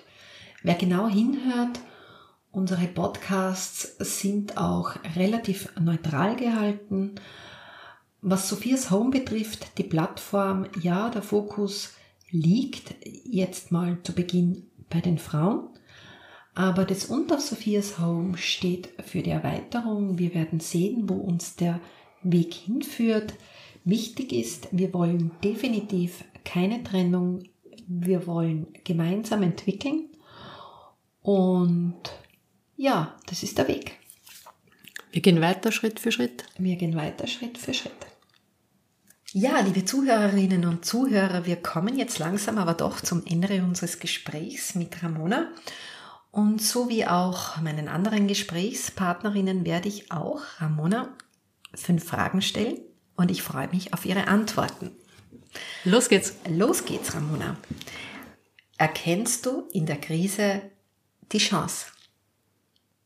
Wer 0.63 0.73
genau 0.73 1.07
hinhört, 1.07 1.79
unsere 2.49 2.87
Podcasts 2.87 3.97
sind 3.99 4.57
auch 4.57 4.95
relativ 5.15 5.69
neutral 5.79 6.35
gehalten. 6.35 7.15
Was 8.21 8.49
Sophias 8.49 8.89
Home 8.89 9.11
betrifft, 9.11 9.77
die 9.77 9.83
Plattform, 9.83 10.65
ja, 10.81 11.09
der 11.11 11.21
Fokus 11.21 11.93
liegt 12.31 12.95
jetzt 13.25 13.71
mal 13.71 13.99
zu 14.01 14.13
Beginn 14.13 14.71
bei 14.89 15.01
den 15.01 15.19
Frauen. 15.19 15.69
Aber 16.53 16.85
das 16.85 17.05
unter 17.05 17.39
Sophias 17.39 17.99
Home 17.99 18.37
steht 18.37 18.89
für 19.05 19.21
die 19.21 19.29
Erweiterung. 19.29 20.17
Wir 20.17 20.33
werden 20.33 20.59
sehen, 20.59 21.07
wo 21.07 21.15
uns 21.15 21.55
der 21.55 21.79
Weg 22.23 22.53
hinführt. 22.53 23.33
Wichtig 23.83 24.33
ist, 24.33 24.67
wir 24.71 24.93
wollen 24.93 25.31
definitiv 25.43 26.23
keine 26.43 26.83
Trennung. 26.83 27.43
Wir 27.87 28.27
wollen 28.27 28.67
gemeinsam 28.83 29.43
entwickeln. 29.43 30.09
Und 31.21 32.01
ja, 32.75 33.15
das 33.27 33.43
ist 33.43 33.57
der 33.57 33.67
Weg. 33.67 33.97
Wir 35.11 35.21
gehen 35.21 35.41
weiter 35.41 35.71
Schritt 35.71 35.99
für 35.99 36.11
Schritt. 36.11 36.45
Wir 36.57 36.75
gehen 36.75 36.95
weiter 36.95 37.27
Schritt 37.27 37.57
für 37.57 37.73
Schritt. 37.73 37.91
Ja, 39.33 39.61
liebe 39.61 39.85
Zuhörerinnen 39.85 40.65
und 40.65 40.85
Zuhörer, 40.85 41.45
wir 41.45 41.55
kommen 41.55 41.97
jetzt 41.97 42.19
langsam 42.19 42.57
aber 42.57 42.73
doch 42.73 42.99
zum 42.99 43.25
Ende 43.25 43.63
unseres 43.63 43.99
Gesprächs 43.99 44.75
mit 44.75 45.01
Ramona. 45.01 45.51
Und 46.31 46.61
so 46.61 46.87
wie 46.87 47.05
auch 47.05 47.57
meinen 47.57 47.89
anderen 47.89 48.27
Gesprächspartnerinnen 48.27 49.65
werde 49.65 49.89
ich 49.89 50.11
auch 50.11 50.41
Ramona 50.59 51.09
fünf 51.75 52.05
Fragen 52.05 52.41
stellen 52.41 52.79
und 53.15 53.31
ich 53.31 53.43
freue 53.43 53.67
mich 53.67 53.93
auf 53.93 54.05
ihre 54.05 54.27
Antworten. 54.27 54.91
Los 55.83 56.09
geht's. 56.09 56.35
Los 56.47 56.85
geht's, 56.85 57.13
Ramona. 57.13 57.57
Erkennst 58.77 59.45
du 59.45 59.67
in 59.73 59.85
der 59.85 59.97
Krise 59.97 60.61
die 61.31 61.37
Chance? 61.37 61.87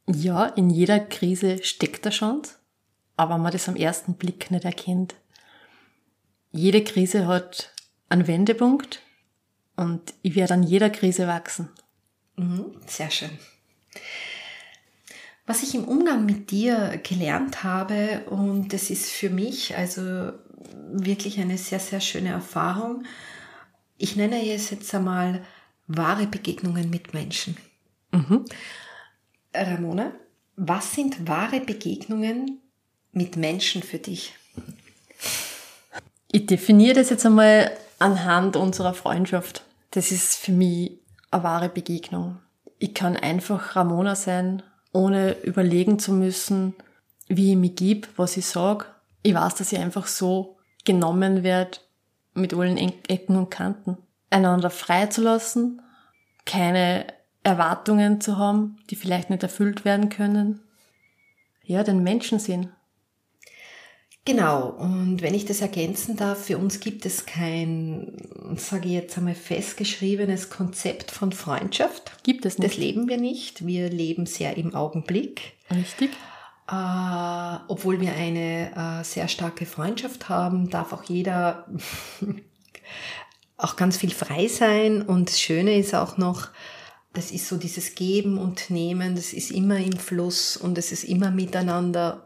Ja, 0.08 0.46
in 0.46 0.70
jeder 0.70 1.00
Krise 1.00 1.64
steckt 1.64 2.06
eine 2.06 2.14
Chance, 2.14 2.56
aber 3.18 3.38
man 3.38 3.52
das 3.52 3.68
am 3.68 3.76
ersten 3.76 4.16
Blick 4.16 4.52
nicht 4.52 4.66
erkennt. 4.66 5.16
Jede 6.52 6.84
Krise 6.84 7.28
hat 7.28 7.74
einen 8.08 8.28
Wendepunkt 8.28 9.02
und 9.76 10.14
ich 10.22 10.36
werde 10.36 10.54
an 10.54 10.64
jeder 10.64 10.90
Krise 10.92 11.28
wachsen. 11.28 11.70
Mhm, 12.38 12.76
sehr 12.88 13.12
schön. 13.12 13.32
Was 15.46 15.62
ich 15.62 15.76
im 15.76 15.86
Umgang 15.86 16.26
mit 16.26 16.50
dir 16.52 17.00
gelernt 17.04 17.64
habe, 17.64 18.26
und 18.30 18.74
das 18.74 18.90
ist 18.90 19.12
für 19.12 19.30
mich 19.30 19.78
also 19.78 20.32
wirklich 20.92 21.40
eine 21.40 21.58
sehr, 21.58 21.80
sehr 21.80 22.02
schöne 22.02 22.30
Erfahrung, 22.30 23.04
ich 23.98 24.16
nenne 24.16 24.52
es 24.52 24.72
jetzt 24.72 24.94
einmal 24.94 25.46
wahre 25.88 26.26
Begegnungen 26.26 26.90
mit 26.90 27.14
Menschen. 27.14 27.58
Mhm. 28.12 28.46
Ramona, 29.54 30.12
was 30.56 30.94
sind 30.94 31.28
wahre 31.28 31.62
Begegnungen 31.62 32.60
mit 33.12 33.38
Menschen 33.38 33.84
für 33.84 34.00
dich? 34.00 34.34
Ich 36.32 36.48
definiere 36.48 36.96
das 36.96 37.10
jetzt 37.10 37.26
einmal 37.26 37.72
anhand 38.00 38.58
unserer 38.58 38.94
Freundschaft. 38.94 39.64
Das 39.92 40.12
ist 40.12 40.36
für 40.36 40.52
mich 40.52 41.00
eine 41.36 41.44
wahre 41.44 41.70
Begegnung. 41.70 42.40
Ich 42.80 42.94
kann 42.94 43.16
einfach 43.16 43.76
Ramona 43.76 44.16
sein, 44.16 44.64
ohne 44.92 45.34
überlegen 45.44 46.00
zu 46.00 46.14
müssen, 46.14 46.74
wie 47.28 47.52
ich 47.52 47.58
mich 47.58 47.76
gebe, 47.76 48.08
was 48.16 48.38
ich 48.38 48.46
sage. 48.46 48.86
Ich 49.24 49.34
weiß, 49.34 49.56
dass 49.56 49.72
ich 49.72 49.80
einfach 49.80 50.08
so 50.08 50.58
genommen 50.84 51.44
werde, 51.44 51.80
mit 52.34 52.54
allen 52.54 52.78
Ecken 52.78 53.36
und 53.38 53.50
Kanten. 53.50 53.98
Einander 54.30 54.70
freizulassen, 54.70 55.82
keine 56.46 57.08
Erwartungen 57.44 58.20
zu 58.22 58.38
haben, 58.38 58.78
die 58.90 58.96
vielleicht 58.96 59.30
nicht 59.30 59.44
erfüllt 59.44 59.86
werden 59.86 60.10
können. 60.10 60.62
Ja, 61.64 61.84
den 61.84 62.04
Menschen 62.04 62.40
sehen. 62.40 62.75
Genau, 64.28 64.70
und 64.70 65.22
wenn 65.22 65.36
ich 65.36 65.46
das 65.46 65.62
ergänzen 65.62 66.18
darf, 66.18 66.46
für 66.46 66.58
uns 66.58 66.80
gibt 66.80 67.06
es 67.06 67.28
kein, 67.28 68.14
sage 68.56 68.88
ich 68.88 68.94
jetzt 68.94 69.18
einmal, 69.20 69.36
festgeschriebenes 69.36 70.50
Konzept 70.50 71.12
von 71.12 71.32
Freundschaft. 71.32 72.12
Gibt 72.24 72.44
es 72.48 72.58
nicht. 72.58 72.72
Das 72.72 72.78
leben 72.78 73.08
wir 73.08 73.18
nicht. 73.18 73.68
Wir 73.68 73.88
leben 73.88 74.26
sehr 74.26 74.58
im 74.58 74.74
Augenblick. 74.74 75.54
Richtig. 75.70 76.10
Äh, 76.68 77.58
obwohl 77.68 78.02
wir 78.02 78.14
eine 78.14 78.72
äh, 78.76 79.04
sehr 79.04 79.28
starke 79.28 79.68
Freundschaft 79.68 80.28
haben, 80.28 80.72
darf 80.72 80.92
auch 80.94 81.04
jeder 81.04 81.68
auch 83.58 83.76
ganz 83.76 83.98
viel 83.98 84.10
frei 84.10 84.48
sein. 84.48 85.04
Und 85.04 85.30
das 85.30 85.40
Schöne 85.40 85.78
ist 85.78 85.94
auch 85.94 86.18
noch, 86.18 86.50
das 87.14 87.30
ist 87.30 87.48
so 87.48 87.58
dieses 87.58 87.94
Geben 87.94 88.40
und 88.40 88.72
Nehmen, 88.72 89.16
das 89.16 89.34
ist 89.34 89.52
immer 89.52 89.78
im 89.78 89.98
Fluss 89.98 90.58
und 90.58 90.80
es 90.80 90.92
ist 90.92 91.04
immer 91.04 91.30
miteinander 91.30 92.25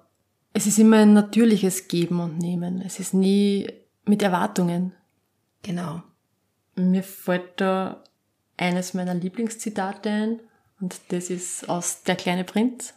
es 0.54 0.68
ist 0.68 0.80
immer 0.80 0.98
ein 0.98 1.14
natürliches 1.14 1.88
Geben 1.88 2.20
und 2.20 2.38
Nehmen. 2.38 2.82
Es 2.82 3.00
ist 3.00 3.14
nie 3.14 3.68
mit 4.06 4.22
Erwartungen. 4.22 4.94
Genau. 5.62 6.02
Mir 6.76 7.04
fällt 7.04 7.62
da 7.62 8.04
eines 8.58 8.94
meiner 8.94 9.14
Lieblingszitate 9.14 10.10
ein 10.10 10.40
und 10.80 11.00
das 11.10 11.30
ist 11.30 11.70
aus 11.70 12.04
Der 12.04 12.16
kleine 12.16 12.44
Prinz. 12.44 12.94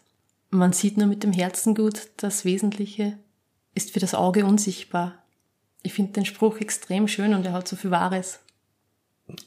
Man 0.50 0.72
sieht 0.72 0.96
nur 0.96 1.06
mit 1.06 1.22
dem 1.22 1.32
Herzen 1.32 1.74
gut, 1.74 2.10
das 2.18 2.44
Wesentliche 2.44 3.18
ist 3.74 3.90
für 3.92 4.00
das 4.00 4.14
Auge 4.14 4.44
unsichtbar. 4.44 5.22
Ich 5.82 5.94
finde 5.94 6.12
den 6.12 6.26
Spruch 6.26 6.58
extrem 6.58 7.08
schön 7.08 7.34
und 7.34 7.44
er 7.46 7.52
hat 7.52 7.66
so 7.66 7.76
viel 7.76 7.90
Wahres. 7.90 8.40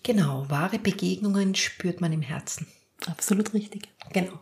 Genau, 0.03 0.49
wahre 0.49 0.79
Begegnungen 0.79 1.53
spürt 1.55 2.01
man 2.01 2.11
im 2.11 2.21
Herzen. 2.21 2.67
Absolut 3.05 3.53
richtig. 3.53 3.89
Genau. 4.11 4.39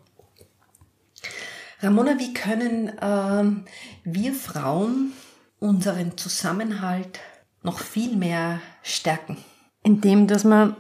Ramona, 1.84 2.18
wie 2.18 2.34
können 2.34 2.94
ähm, 3.02 3.66
wir 4.06 4.34
Frauen 4.34 5.12
unseren 5.60 6.18
Zusammenhalt 6.18 7.20
noch 7.62 7.80
viel 7.80 8.16
mehr 8.16 8.62
stärken? 8.84 9.38
Indem, 9.84 10.28
dass 10.28 10.46
wir 10.46 10.78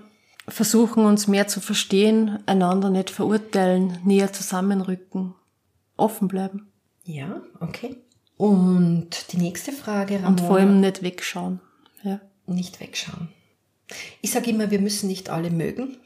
versuchen, 0.47 1.05
uns 1.05 1.27
mehr 1.27 1.47
zu 1.47 1.59
verstehen, 1.59 2.39
einander 2.45 2.89
nicht 2.89 3.09
verurteilen, 3.09 3.97
näher 4.05 4.31
zusammenrücken, 4.31 5.35
offen 5.97 6.29
bleiben. 6.29 6.71
Ja, 7.03 7.41
okay. 7.59 7.97
Und 8.37 9.33
die 9.33 9.37
nächste 9.37 9.73
Frage, 9.73 10.15
Ramona. 10.15 10.29
Und 10.29 10.41
vor 10.41 10.57
allem 10.57 10.79
nicht 10.79 11.03
wegschauen. 11.03 11.59
Ja. 12.03 12.21
Nicht 12.45 12.79
wegschauen. 12.79 13.27
Ich 14.21 14.31
sage 14.31 14.49
immer, 14.49 14.71
wir 14.71 14.79
müssen 14.79 15.07
nicht 15.07 15.29
alle 15.29 15.51
mögen. 15.51 15.97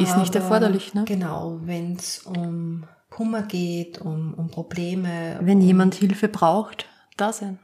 Ist 0.00 0.16
nicht 0.16 0.34
erforderlich, 0.34 0.94
ne? 0.94 1.04
Genau, 1.04 1.60
wenn 1.62 1.96
es 1.96 2.20
um 2.20 2.84
Kummer 3.14 3.42
geht, 3.42 4.00
um, 4.00 4.34
um 4.34 4.50
Probleme. 4.50 5.38
Wenn 5.40 5.58
um, 5.58 5.64
jemand 5.64 5.94
Hilfe 5.94 6.26
braucht, 6.26 6.86
da 7.16 7.32
sein. 7.32 7.60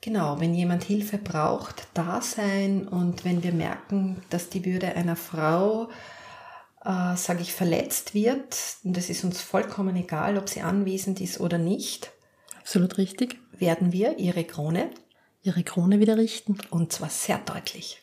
Genau, 0.00 0.40
wenn 0.40 0.52
jemand 0.52 0.82
Hilfe 0.82 1.16
braucht, 1.16 1.86
da 1.94 2.20
sein 2.20 2.88
und 2.88 3.24
wenn 3.24 3.44
wir 3.44 3.52
merken, 3.52 4.20
dass 4.30 4.50
die 4.50 4.64
Würde 4.64 4.96
einer 4.96 5.14
Frau, 5.14 5.90
äh, 6.84 7.14
sage 7.14 7.42
ich, 7.42 7.52
verletzt 7.52 8.14
wird, 8.14 8.56
und 8.82 8.96
das 8.96 9.10
ist 9.10 9.22
uns 9.22 9.40
vollkommen 9.40 9.94
egal, 9.94 10.36
ob 10.36 10.48
sie 10.48 10.62
anwesend 10.62 11.20
ist 11.20 11.38
oder 11.38 11.56
nicht. 11.56 12.10
Absolut 12.58 12.98
richtig. 12.98 13.38
Werden 13.52 13.92
wir 13.92 14.18
ihre 14.18 14.42
Krone, 14.42 14.90
ihre 15.42 15.62
Krone 15.62 16.00
wieder 16.00 16.18
richten. 16.18 16.58
Und 16.70 16.92
zwar 16.92 17.10
sehr 17.10 17.38
deutlich. 17.38 18.02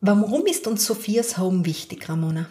Warum 0.00 0.46
ist 0.46 0.68
uns 0.68 0.86
Sophias 0.86 1.38
Home 1.38 1.64
wichtig, 1.66 2.08
Ramona? 2.08 2.46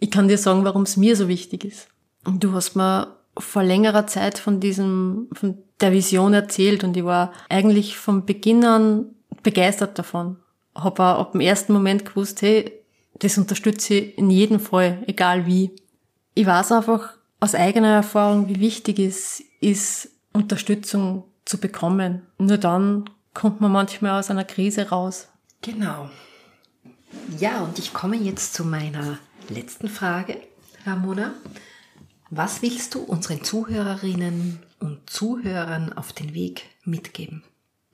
Ich 0.00 0.10
kann 0.10 0.28
dir 0.28 0.36
sagen, 0.36 0.66
warum 0.66 0.82
es 0.82 0.98
mir 0.98 1.16
so 1.16 1.28
wichtig 1.28 1.64
ist. 1.64 1.88
Du 2.24 2.52
hast 2.52 2.74
mir 2.74 3.16
vor 3.36 3.62
längerer 3.62 4.06
Zeit 4.06 4.38
von 4.38 4.60
diesem, 4.60 5.28
von 5.32 5.58
der 5.80 5.92
Vision 5.92 6.34
erzählt 6.34 6.84
und 6.84 6.96
ich 6.96 7.04
war 7.04 7.32
eigentlich 7.48 7.96
von 7.96 8.24
Beginn 8.24 8.64
an 8.64 9.06
begeistert 9.42 9.98
davon. 9.98 10.36
Hab 10.74 10.98
auch 11.00 11.18
ab 11.20 11.32
dem 11.32 11.40
ersten 11.40 11.72
Moment 11.72 12.04
gewusst, 12.04 12.42
hey, 12.42 12.72
das 13.18 13.38
unterstütze 13.38 13.94
ich 13.94 14.18
in 14.18 14.30
jedem 14.30 14.58
Fall, 14.58 15.02
egal 15.06 15.46
wie. 15.46 15.70
Ich 16.34 16.46
weiß 16.46 16.72
einfach 16.72 17.14
aus 17.40 17.54
eigener 17.54 17.94
Erfahrung, 17.94 18.48
wie 18.48 18.60
wichtig 18.60 18.98
es 18.98 19.42
ist, 19.60 20.08
Unterstützung 20.32 21.24
zu 21.44 21.58
bekommen. 21.58 22.22
Nur 22.38 22.58
dann 22.58 23.10
kommt 23.34 23.60
man 23.60 23.70
manchmal 23.70 24.18
aus 24.18 24.30
einer 24.30 24.44
Krise 24.44 24.88
raus. 24.88 25.28
Genau. 25.60 26.10
Ja, 27.38 27.60
und 27.60 27.78
ich 27.78 27.92
komme 27.92 28.16
jetzt 28.16 28.54
zu 28.54 28.64
meiner 28.64 29.18
letzten 29.48 29.88
Frage, 29.88 30.38
Ramona. 30.86 31.34
Was 32.30 32.62
willst 32.62 32.94
du 32.94 33.00
unseren 33.00 33.44
Zuhörerinnen 33.44 34.60
und 34.80 34.98
Zuhörern 35.08 35.92
auf 35.92 36.12
den 36.12 36.34
Weg 36.34 36.64
mitgeben? 36.84 37.42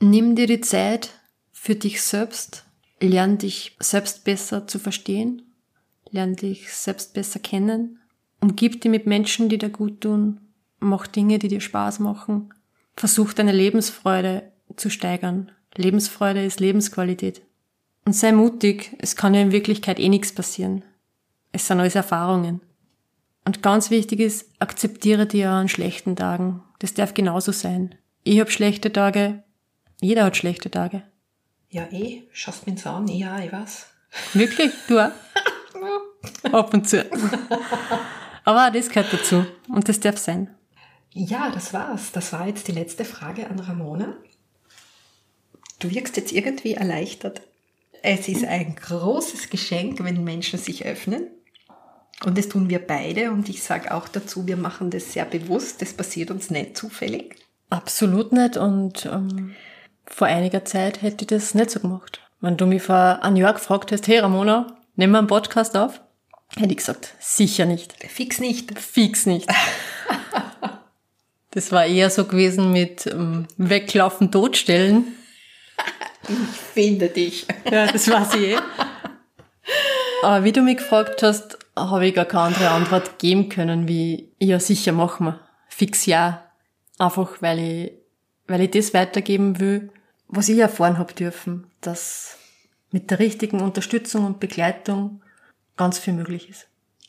Nimm 0.00 0.36
dir 0.36 0.46
die 0.46 0.60
Zeit 0.60 1.10
für 1.52 1.74
dich 1.74 2.02
selbst, 2.02 2.64
lern 3.00 3.38
dich 3.38 3.76
selbst 3.80 4.24
besser 4.24 4.66
zu 4.66 4.78
verstehen, 4.78 5.42
lern 6.10 6.36
dich 6.36 6.72
selbst 6.72 7.12
besser 7.12 7.40
kennen, 7.40 7.98
umgib 8.40 8.80
dich 8.80 8.90
mit 8.90 9.06
Menschen, 9.06 9.48
die 9.48 9.58
dir 9.58 9.68
gut 9.68 10.00
tun, 10.00 10.40
mach 10.78 11.06
Dinge, 11.06 11.38
die 11.38 11.48
dir 11.48 11.60
Spaß 11.60 11.98
machen, 11.98 12.54
versuch 12.96 13.32
deine 13.32 13.52
Lebensfreude 13.52 14.50
zu 14.76 14.90
steigern. 14.90 15.52
Lebensfreude 15.76 16.44
ist 16.44 16.60
Lebensqualität. 16.60 17.42
Und 18.04 18.14
sei 18.14 18.32
mutig, 18.32 18.96
es 18.98 19.16
kann 19.16 19.34
ja 19.34 19.42
in 19.42 19.52
Wirklichkeit 19.52 19.98
eh 20.00 20.08
nichts 20.08 20.32
passieren. 20.32 20.82
Es 21.52 21.66
sind 21.66 21.80
alles 21.80 21.94
Erfahrungen. 21.94 22.60
Und 23.44 23.62
ganz 23.62 23.90
wichtig 23.90 24.20
ist, 24.20 24.50
akzeptiere 24.58 25.26
dir 25.26 25.50
an 25.50 25.68
schlechten 25.68 26.16
Tagen. 26.16 26.62
Das 26.78 26.94
darf 26.94 27.14
genauso 27.14 27.52
sein. 27.52 27.94
Ich 28.22 28.38
habe 28.40 28.50
schlechte 28.50 28.92
Tage, 28.92 29.42
jeder 30.00 30.24
hat 30.24 30.36
schlechte 30.36 30.70
Tage. 30.70 31.02
Ja, 31.68 31.86
eh, 31.92 32.24
schaust 32.32 32.66
mir 32.66 32.74
an, 32.86 33.06
ja, 33.08 33.38
ich 33.38 33.52
weiß. 33.52 33.86
Wirklich? 34.34 34.72
Du 34.88 34.98
auch? 34.98 35.12
Ab 36.52 36.74
und 36.74 36.88
zu. 36.88 37.04
Aber 38.44 38.70
das 38.70 38.88
gehört 38.88 39.12
dazu. 39.12 39.46
Und 39.68 39.88
das 39.88 40.00
darf 40.00 40.18
sein. 40.18 40.54
Ja, 41.12 41.50
das 41.50 41.72
war's. 41.72 42.12
Das 42.12 42.32
war 42.32 42.46
jetzt 42.46 42.68
die 42.68 42.72
letzte 42.72 43.04
Frage 43.04 43.48
an 43.48 43.58
Ramona. 43.60 44.16
Du 45.78 45.90
wirkst 45.90 46.16
jetzt 46.16 46.32
irgendwie 46.32 46.74
erleichtert. 46.74 47.42
Es 48.02 48.28
ist 48.28 48.44
ein 48.44 48.74
großes 48.74 49.50
Geschenk, 49.50 50.02
wenn 50.02 50.24
Menschen 50.24 50.58
sich 50.58 50.84
öffnen. 50.84 51.28
Und 52.24 52.36
das 52.36 52.48
tun 52.48 52.68
wir 52.68 52.80
beide. 52.80 53.30
Und 53.30 53.48
ich 53.48 53.62
sage 53.62 53.94
auch 53.94 54.08
dazu, 54.08 54.46
wir 54.46 54.56
machen 54.56 54.90
das 54.90 55.12
sehr 55.12 55.24
bewusst. 55.24 55.80
Das 55.80 55.94
passiert 55.94 56.30
uns 56.30 56.50
nicht 56.50 56.76
zufällig. 56.76 57.36
Absolut 57.70 58.32
nicht. 58.32 58.56
Und 58.56 59.06
ähm, 59.06 59.54
vor 60.04 60.26
einiger 60.26 60.64
Zeit 60.64 61.02
hätte 61.02 61.22
ich 61.22 61.28
das 61.28 61.54
nicht 61.54 61.70
so 61.70 61.80
gemacht. 61.80 62.20
Wenn 62.40 62.56
du 62.56 62.66
mich 62.66 62.82
vor 62.82 63.20
einem 63.22 63.36
Jahr 63.36 63.54
gefragt 63.54 63.92
hast, 63.92 64.06
hey 64.08 64.18
Ramona, 64.18 64.76
nehmen 64.96 65.12
wir 65.12 65.18
einen 65.18 65.28
Podcast 65.28 65.76
auf? 65.76 66.00
Hätte 66.56 66.72
ich 66.72 66.78
gesagt, 66.78 67.14
sicher 67.20 67.64
nicht. 67.64 67.94
Fix 68.08 68.40
nicht. 68.40 68.78
Fix 68.78 69.24
nicht. 69.24 69.48
das 71.52 71.72
war 71.72 71.86
eher 71.86 72.10
so 72.10 72.24
gewesen 72.24 72.72
mit 72.72 73.06
ähm, 73.06 73.46
Weglaufen, 73.56 74.32
Totstellen. 74.32 75.16
Ich 76.28 76.60
finde 76.74 77.08
dich. 77.08 77.46
Ja, 77.70 77.86
das 77.86 78.10
weiß 78.10 78.34
ich 78.34 78.48
eh. 78.50 78.58
Aber 80.22 80.44
wie 80.44 80.52
du 80.52 80.62
mich 80.62 80.78
gefragt 80.78 81.22
hast, 81.22 81.58
habe 81.76 82.06
ich 82.06 82.14
gar 82.14 82.24
keine 82.24 82.46
andere 82.46 82.70
Antwort 82.70 83.18
geben 83.18 83.48
können, 83.48 83.88
wie, 83.88 84.32
ja, 84.38 84.60
sicher 84.60 84.92
machen 84.92 85.26
wir. 85.26 85.40
Fix 85.68 86.06
ja. 86.06 86.44
Einfach, 86.98 87.40
weil 87.40 87.58
ich, 87.58 87.92
weil 88.46 88.62
ich 88.62 88.70
das 88.70 88.92
weitergeben 88.92 89.58
will, 89.60 89.90
was 90.28 90.48
ich 90.48 90.58
erfahren 90.58 90.98
habe 90.98 91.14
dürfen, 91.14 91.66
dass 91.80 92.36
mit 92.90 93.10
der 93.10 93.18
richtigen 93.18 93.60
Unterstützung 93.60 94.26
und 94.26 94.40
Begleitung 94.40 95.22
ganz 95.76 95.98
viel 95.98 96.12
möglich 96.12 96.50
ist. 96.50 96.66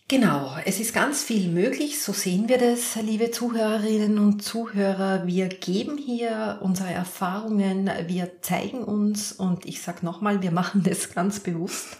Genau, 0.08 0.58
es 0.66 0.82
ist 0.82 0.94
ganz 0.94 1.24
viel 1.24 1.50
möglich, 1.50 2.04
so 2.04 2.12
sehen 2.12 2.50
wir 2.50 2.58
das, 2.58 2.98
liebe 3.02 3.32
Zuhörerinnen 3.32 4.20
und 4.20 4.44
Zuhörer. 4.44 5.26
Wir 5.26 5.48
geben 5.48 5.98
hier 5.98 6.60
unsere 6.62 6.92
Erfahrungen, 6.92 7.90
wir 8.08 8.42
zeigen 8.42 8.84
uns 8.84 9.32
und 9.32 9.66
ich 9.66 9.82
sage 9.82 10.06
nochmal, 10.06 10.42
wir 10.42 10.52
machen 10.52 10.84
das 10.84 11.14
ganz 11.14 11.40
bewusst. 11.40 11.98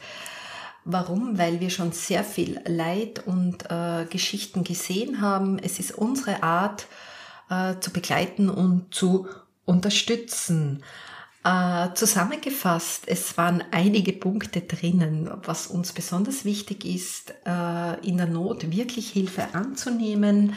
Warum? 0.84 1.38
Weil 1.38 1.60
wir 1.60 1.70
schon 1.70 1.92
sehr 1.92 2.24
viel 2.24 2.60
Leid 2.66 3.26
und 3.26 3.70
äh, 3.70 4.06
Geschichten 4.10 4.64
gesehen 4.64 5.22
haben. 5.22 5.60
Es 5.60 5.80
ist 5.80 5.92
unsere 5.92 6.42
Art 6.42 6.88
äh, 7.50 7.76
zu 7.80 7.92
begleiten 7.92 8.50
und 8.50 8.94
zu 8.94 9.28
unterstützen. 9.66 10.84
Äh, 11.44 11.94
zusammengefasst, 11.96 13.04
es 13.08 13.36
waren 13.36 13.64
einige 13.72 14.14
Punkte 14.14 14.62
drinnen, 14.62 15.30
was 15.44 15.66
uns 15.68 15.92
besonders 15.92 16.46
wichtig 16.46 16.86
ist, 16.86 17.34
äh, 17.48 18.08
in 18.08 18.18
der 18.18 18.28
Not 18.28 18.72
wirklich 18.72 19.10
Hilfe 19.10 19.54
anzunehmen, 19.54 20.54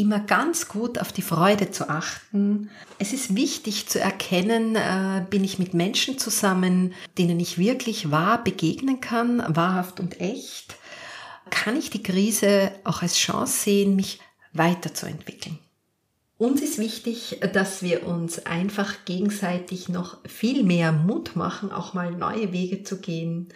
immer 0.00 0.18
ganz 0.18 0.68
gut 0.68 0.98
auf 0.98 1.12
die 1.12 1.22
Freude 1.22 1.70
zu 1.70 1.88
achten. 1.88 2.70
Es 2.98 3.12
ist 3.12 3.36
wichtig 3.36 3.88
zu 3.88 4.00
erkennen, 4.00 4.74
äh, 4.74 5.24
bin 5.28 5.44
ich 5.44 5.58
mit 5.58 5.74
Menschen 5.74 6.18
zusammen, 6.18 6.94
denen 7.18 7.38
ich 7.38 7.58
wirklich 7.58 8.10
wahr 8.10 8.42
begegnen 8.42 9.00
kann, 9.00 9.44
wahrhaft 9.48 10.00
und 10.00 10.20
echt. 10.20 10.76
Kann 11.50 11.76
ich 11.76 11.90
die 11.90 12.02
Krise 12.02 12.72
auch 12.84 13.02
als 13.02 13.16
Chance 13.16 13.62
sehen, 13.62 13.96
mich 13.96 14.20
weiterzuentwickeln? 14.52 15.58
Uns 16.38 16.62
ist 16.62 16.78
wichtig, 16.78 17.38
dass 17.52 17.82
wir 17.82 18.06
uns 18.06 18.46
einfach 18.46 19.04
gegenseitig 19.04 19.90
noch 19.90 20.16
viel 20.26 20.62
mehr 20.62 20.90
Mut 20.90 21.36
machen, 21.36 21.70
auch 21.70 21.92
mal 21.92 22.12
neue 22.12 22.50
Wege 22.52 22.82
zu 22.82 22.98
gehen. 22.98 23.48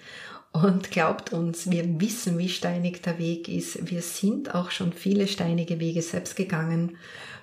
Und 0.54 0.92
glaubt 0.92 1.32
uns, 1.32 1.68
wir 1.68 2.00
wissen, 2.00 2.38
wie 2.38 2.48
steinig 2.48 3.02
der 3.02 3.18
Weg 3.18 3.48
ist. 3.48 3.90
Wir 3.90 4.02
sind 4.02 4.54
auch 4.54 4.70
schon 4.70 4.92
viele 4.92 5.26
steinige 5.26 5.80
Wege 5.80 6.00
selbst 6.00 6.36
gegangen. 6.36 6.96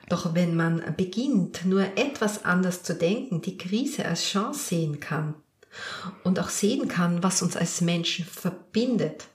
Doch 0.08 0.34
wenn 0.34 0.56
man 0.56 0.82
beginnt, 0.96 1.66
nur 1.66 1.84
etwas 1.98 2.46
anders 2.46 2.84
zu 2.84 2.96
denken, 2.96 3.42
die 3.42 3.58
Krise 3.58 4.06
als 4.06 4.24
Chance 4.24 4.70
sehen 4.70 5.02
kann 5.02 5.36
und 6.24 6.40
auch 6.40 6.48
sehen 6.48 6.88
kann, 6.88 7.22
was 7.22 7.42
uns 7.42 7.58
als 7.58 7.82
Menschen 7.82 8.24
verbindet, 8.24 9.26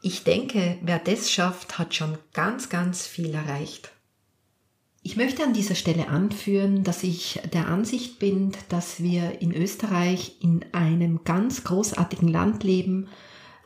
ich 0.00 0.22
denke, 0.22 0.78
wer 0.80 1.00
das 1.00 1.30
schafft, 1.30 1.76
hat 1.76 1.94
schon 1.94 2.18
ganz, 2.32 2.68
ganz 2.68 3.04
viel 3.06 3.34
erreicht. 3.34 3.90
Ich 5.02 5.16
möchte 5.16 5.42
an 5.42 5.54
dieser 5.54 5.74
Stelle 5.74 6.08
anführen, 6.08 6.84
dass 6.84 7.02
ich 7.02 7.40
der 7.54 7.68
Ansicht 7.68 8.18
bin, 8.18 8.52
dass 8.68 9.02
wir 9.02 9.40
in 9.40 9.54
Österreich 9.54 10.36
in 10.40 10.64
einem 10.72 11.24
ganz 11.24 11.64
großartigen 11.64 12.28
Land 12.28 12.64
leben, 12.64 13.08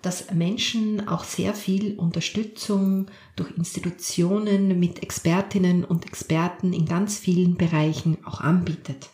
das 0.01 0.31
Menschen 0.33 1.09
auch 1.09 1.25
sehr 1.25 1.55
viel 1.55 1.97
Unterstützung 1.97 3.07
durch 3.37 3.57
Institutionen 3.57 4.79
mit 4.79 5.03
Expertinnen 5.03 5.85
und 5.85 6.07
Experten 6.07 6.73
in 6.73 6.85
ganz 6.85 7.19
vielen 7.19 7.57
Bereichen 7.57 8.19
auch 8.25 8.41
anbietet. 8.41 9.09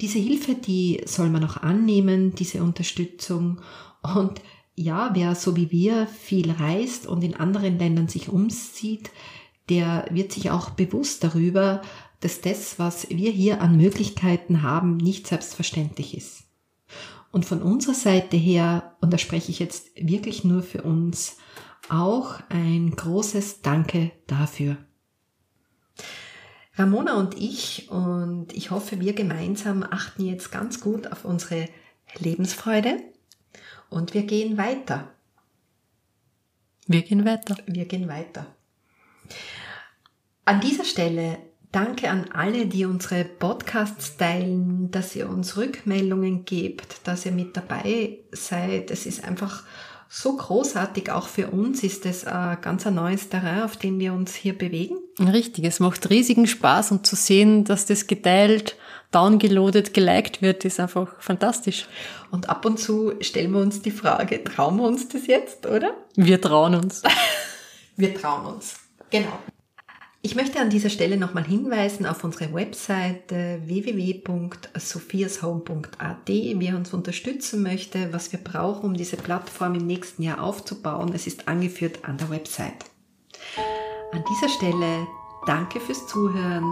Diese 0.00 0.18
Hilfe, 0.18 0.54
die 0.54 1.00
soll 1.06 1.28
man 1.30 1.42
auch 1.44 1.56
annehmen, 1.56 2.34
diese 2.34 2.62
Unterstützung. 2.62 3.60
Und 4.02 4.40
ja, 4.76 5.10
wer 5.14 5.34
so 5.34 5.56
wie 5.56 5.72
wir 5.72 6.06
viel 6.06 6.52
reist 6.52 7.06
und 7.06 7.24
in 7.24 7.34
anderen 7.34 7.78
Ländern 7.78 8.06
sich 8.06 8.28
umsieht, 8.28 9.10
der 9.68 10.06
wird 10.10 10.32
sich 10.32 10.50
auch 10.50 10.70
bewusst 10.70 11.24
darüber, 11.24 11.82
dass 12.20 12.40
das, 12.40 12.78
was 12.78 13.08
wir 13.10 13.30
hier 13.30 13.60
an 13.60 13.76
Möglichkeiten 13.76 14.62
haben, 14.62 14.96
nicht 14.96 15.26
selbstverständlich 15.26 16.16
ist. 16.16 16.44
Und 17.30 17.44
von 17.44 17.62
unserer 17.62 17.94
Seite 17.94 18.36
her, 18.36 18.96
und 19.00 19.12
da 19.12 19.18
spreche 19.18 19.50
ich 19.50 19.58
jetzt 19.58 19.90
wirklich 19.96 20.44
nur 20.44 20.62
für 20.62 20.82
uns, 20.82 21.36
auch 21.88 22.40
ein 22.48 22.90
großes 22.90 23.62
Danke 23.62 24.10
dafür. 24.26 24.76
Ramona 26.74 27.18
und 27.18 27.36
ich, 27.36 27.90
und 27.90 28.52
ich 28.52 28.70
hoffe, 28.70 29.00
wir 29.00 29.12
gemeinsam 29.12 29.82
achten 29.82 30.24
jetzt 30.24 30.52
ganz 30.52 30.80
gut 30.80 31.10
auf 31.10 31.24
unsere 31.24 31.68
Lebensfreude 32.18 32.98
und 33.90 34.14
wir 34.14 34.22
gehen 34.22 34.56
weiter. 34.56 35.12
Wir 36.86 37.02
gehen 37.02 37.24
weiter. 37.24 37.56
Wir 37.66 37.84
gehen 37.84 38.08
weiter. 38.08 38.46
An 40.44 40.60
dieser 40.60 40.84
Stelle 40.84 41.38
danke 41.72 42.10
an 42.10 42.26
alle, 42.32 42.66
die 42.66 42.84
unsere 42.84 43.24
Podcasts 43.24 44.16
teilen, 44.16 44.90
dass 44.90 45.14
ihr 45.14 45.28
uns 45.28 45.56
Rückmeldungen 45.56 46.44
gebt, 46.44 47.06
dass 47.06 47.26
ihr 47.26 47.32
mit 47.32 47.56
dabei 47.56 48.18
seid. 48.32 48.90
Es 48.90 49.06
ist 49.06 49.24
einfach 49.24 49.64
so 50.08 50.36
großartig. 50.36 51.10
Auch 51.12 51.28
für 51.28 51.48
uns 51.48 51.82
ist 51.82 52.06
es 52.06 52.24
ein 52.24 52.60
ganz 52.62 52.86
ein 52.86 52.94
neues 52.94 53.28
Terrain, 53.28 53.62
auf 53.62 53.76
dem 53.76 53.98
wir 53.98 54.14
uns 54.14 54.34
hier 54.34 54.56
bewegen. 54.56 54.96
Richtig, 55.20 55.64
es 55.64 55.80
macht 55.80 56.08
riesigen 56.08 56.46
Spaß 56.46 56.92
und 56.92 57.06
zu 57.06 57.16
sehen, 57.16 57.64
dass 57.64 57.86
das 57.86 58.06
geteilt, 58.06 58.76
downgeloadet, 59.10 59.92
geliked 59.92 60.40
wird, 60.40 60.64
ist 60.64 60.80
einfach 60.80 61.20
fantastisch. 61.20 61.86
Und 62.30 62.48
ab 62.48 62.64
und 62.64 62.78
zu 62.78 63.12
stellen 63.20 63.52
wir 63.52 63.60
uns 63.60 63.82
die 63.82 63.90
Frage, 63.90 64.42
trauen 64.44 64.76
wir 64.76 64.84
uns 64.84 65.08
das 65.08 65.26
jetzt, 65.26 65.66
oder? 65.66 65.94
Wir 66.14 66.40
trauen 66.40 66.74
uns. 66.74 67.02
wir 67.96 68.14
trauen 68.14 68.46
uns. 68.54 68.87
Genau. 69.10 69.38
Ich 70.20 70.34
möchte 70.34 70.58
an 70.60 70.68
dieser 70.68 70.90
Stelle 70.90 71.16
nochmal 71.16 71.44
hinweisen 71.44 72.04
auf 72.04 72.24
unsere 72.24 72.52
Webseite 72.52 73.62
www.sophiashome.at. 73.64 76.26
Wer 76.26 76.76
uns 76.76 76.92
unterstützen 76.92 77.62
möchte, 77.62 78.12
was 78.12 78.32
wir 78.32 78.40
brauchen, 78.40 78.86
um 78.86 78.94
diese 78.94 79.16
Plattform 79.16 79.76
im 79.76 79.86
nächsten 79.86 80.24
Jahr 80.24 80.42
aufzubauen, 80.42 81.12
es 81.14 81.28
ist 81.28 81.46
angeführt 81.46 82.00
an 82.02 82.18
der 82.18 82.30
Website. 82.30 82.86
An 84.12 84.24
dieser 84.28 84.48
Stelle 84.48 85.06
danke 85.46 85.78
fürs 85.78 86.04
Zuhören. 86.08 86.64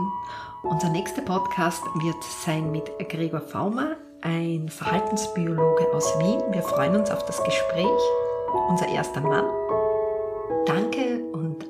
Unser 0.64 0.88
nächster 0.88 1.22
Podcast 1.22 1.84
wird 2.02 2.24
sein 2.44 2.72
mit 2.72 2.90
Gregor 3.08 3.42
Faumer, 3.42 3.94
ein 4.22 4.68
Verhaltensbiologe 4.68 5.86
aus 5.94 6.18
Wien. 6.18 6.42
Wir 6.50 6.62
freuen 6.62 6.96
uns 6.96 7.10
auf 7.10 7.24
das 7.26 7.40
Gespräch. 7.44 7.86
Unser 8.68 8.88
erster 8.88 9.20
Mann. 9.20 9.44
Danke 10.66 11.15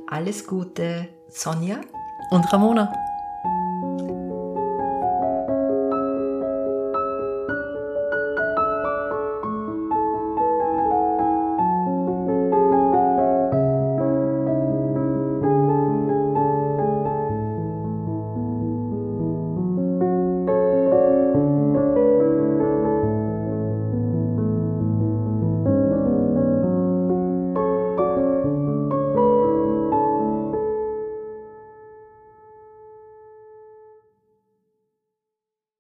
alles 0.09 0.47
Gute, 0.47 1.09
Sonja 1.29 1.81
und 2.31 2.53
Ramona. 2.53 2.93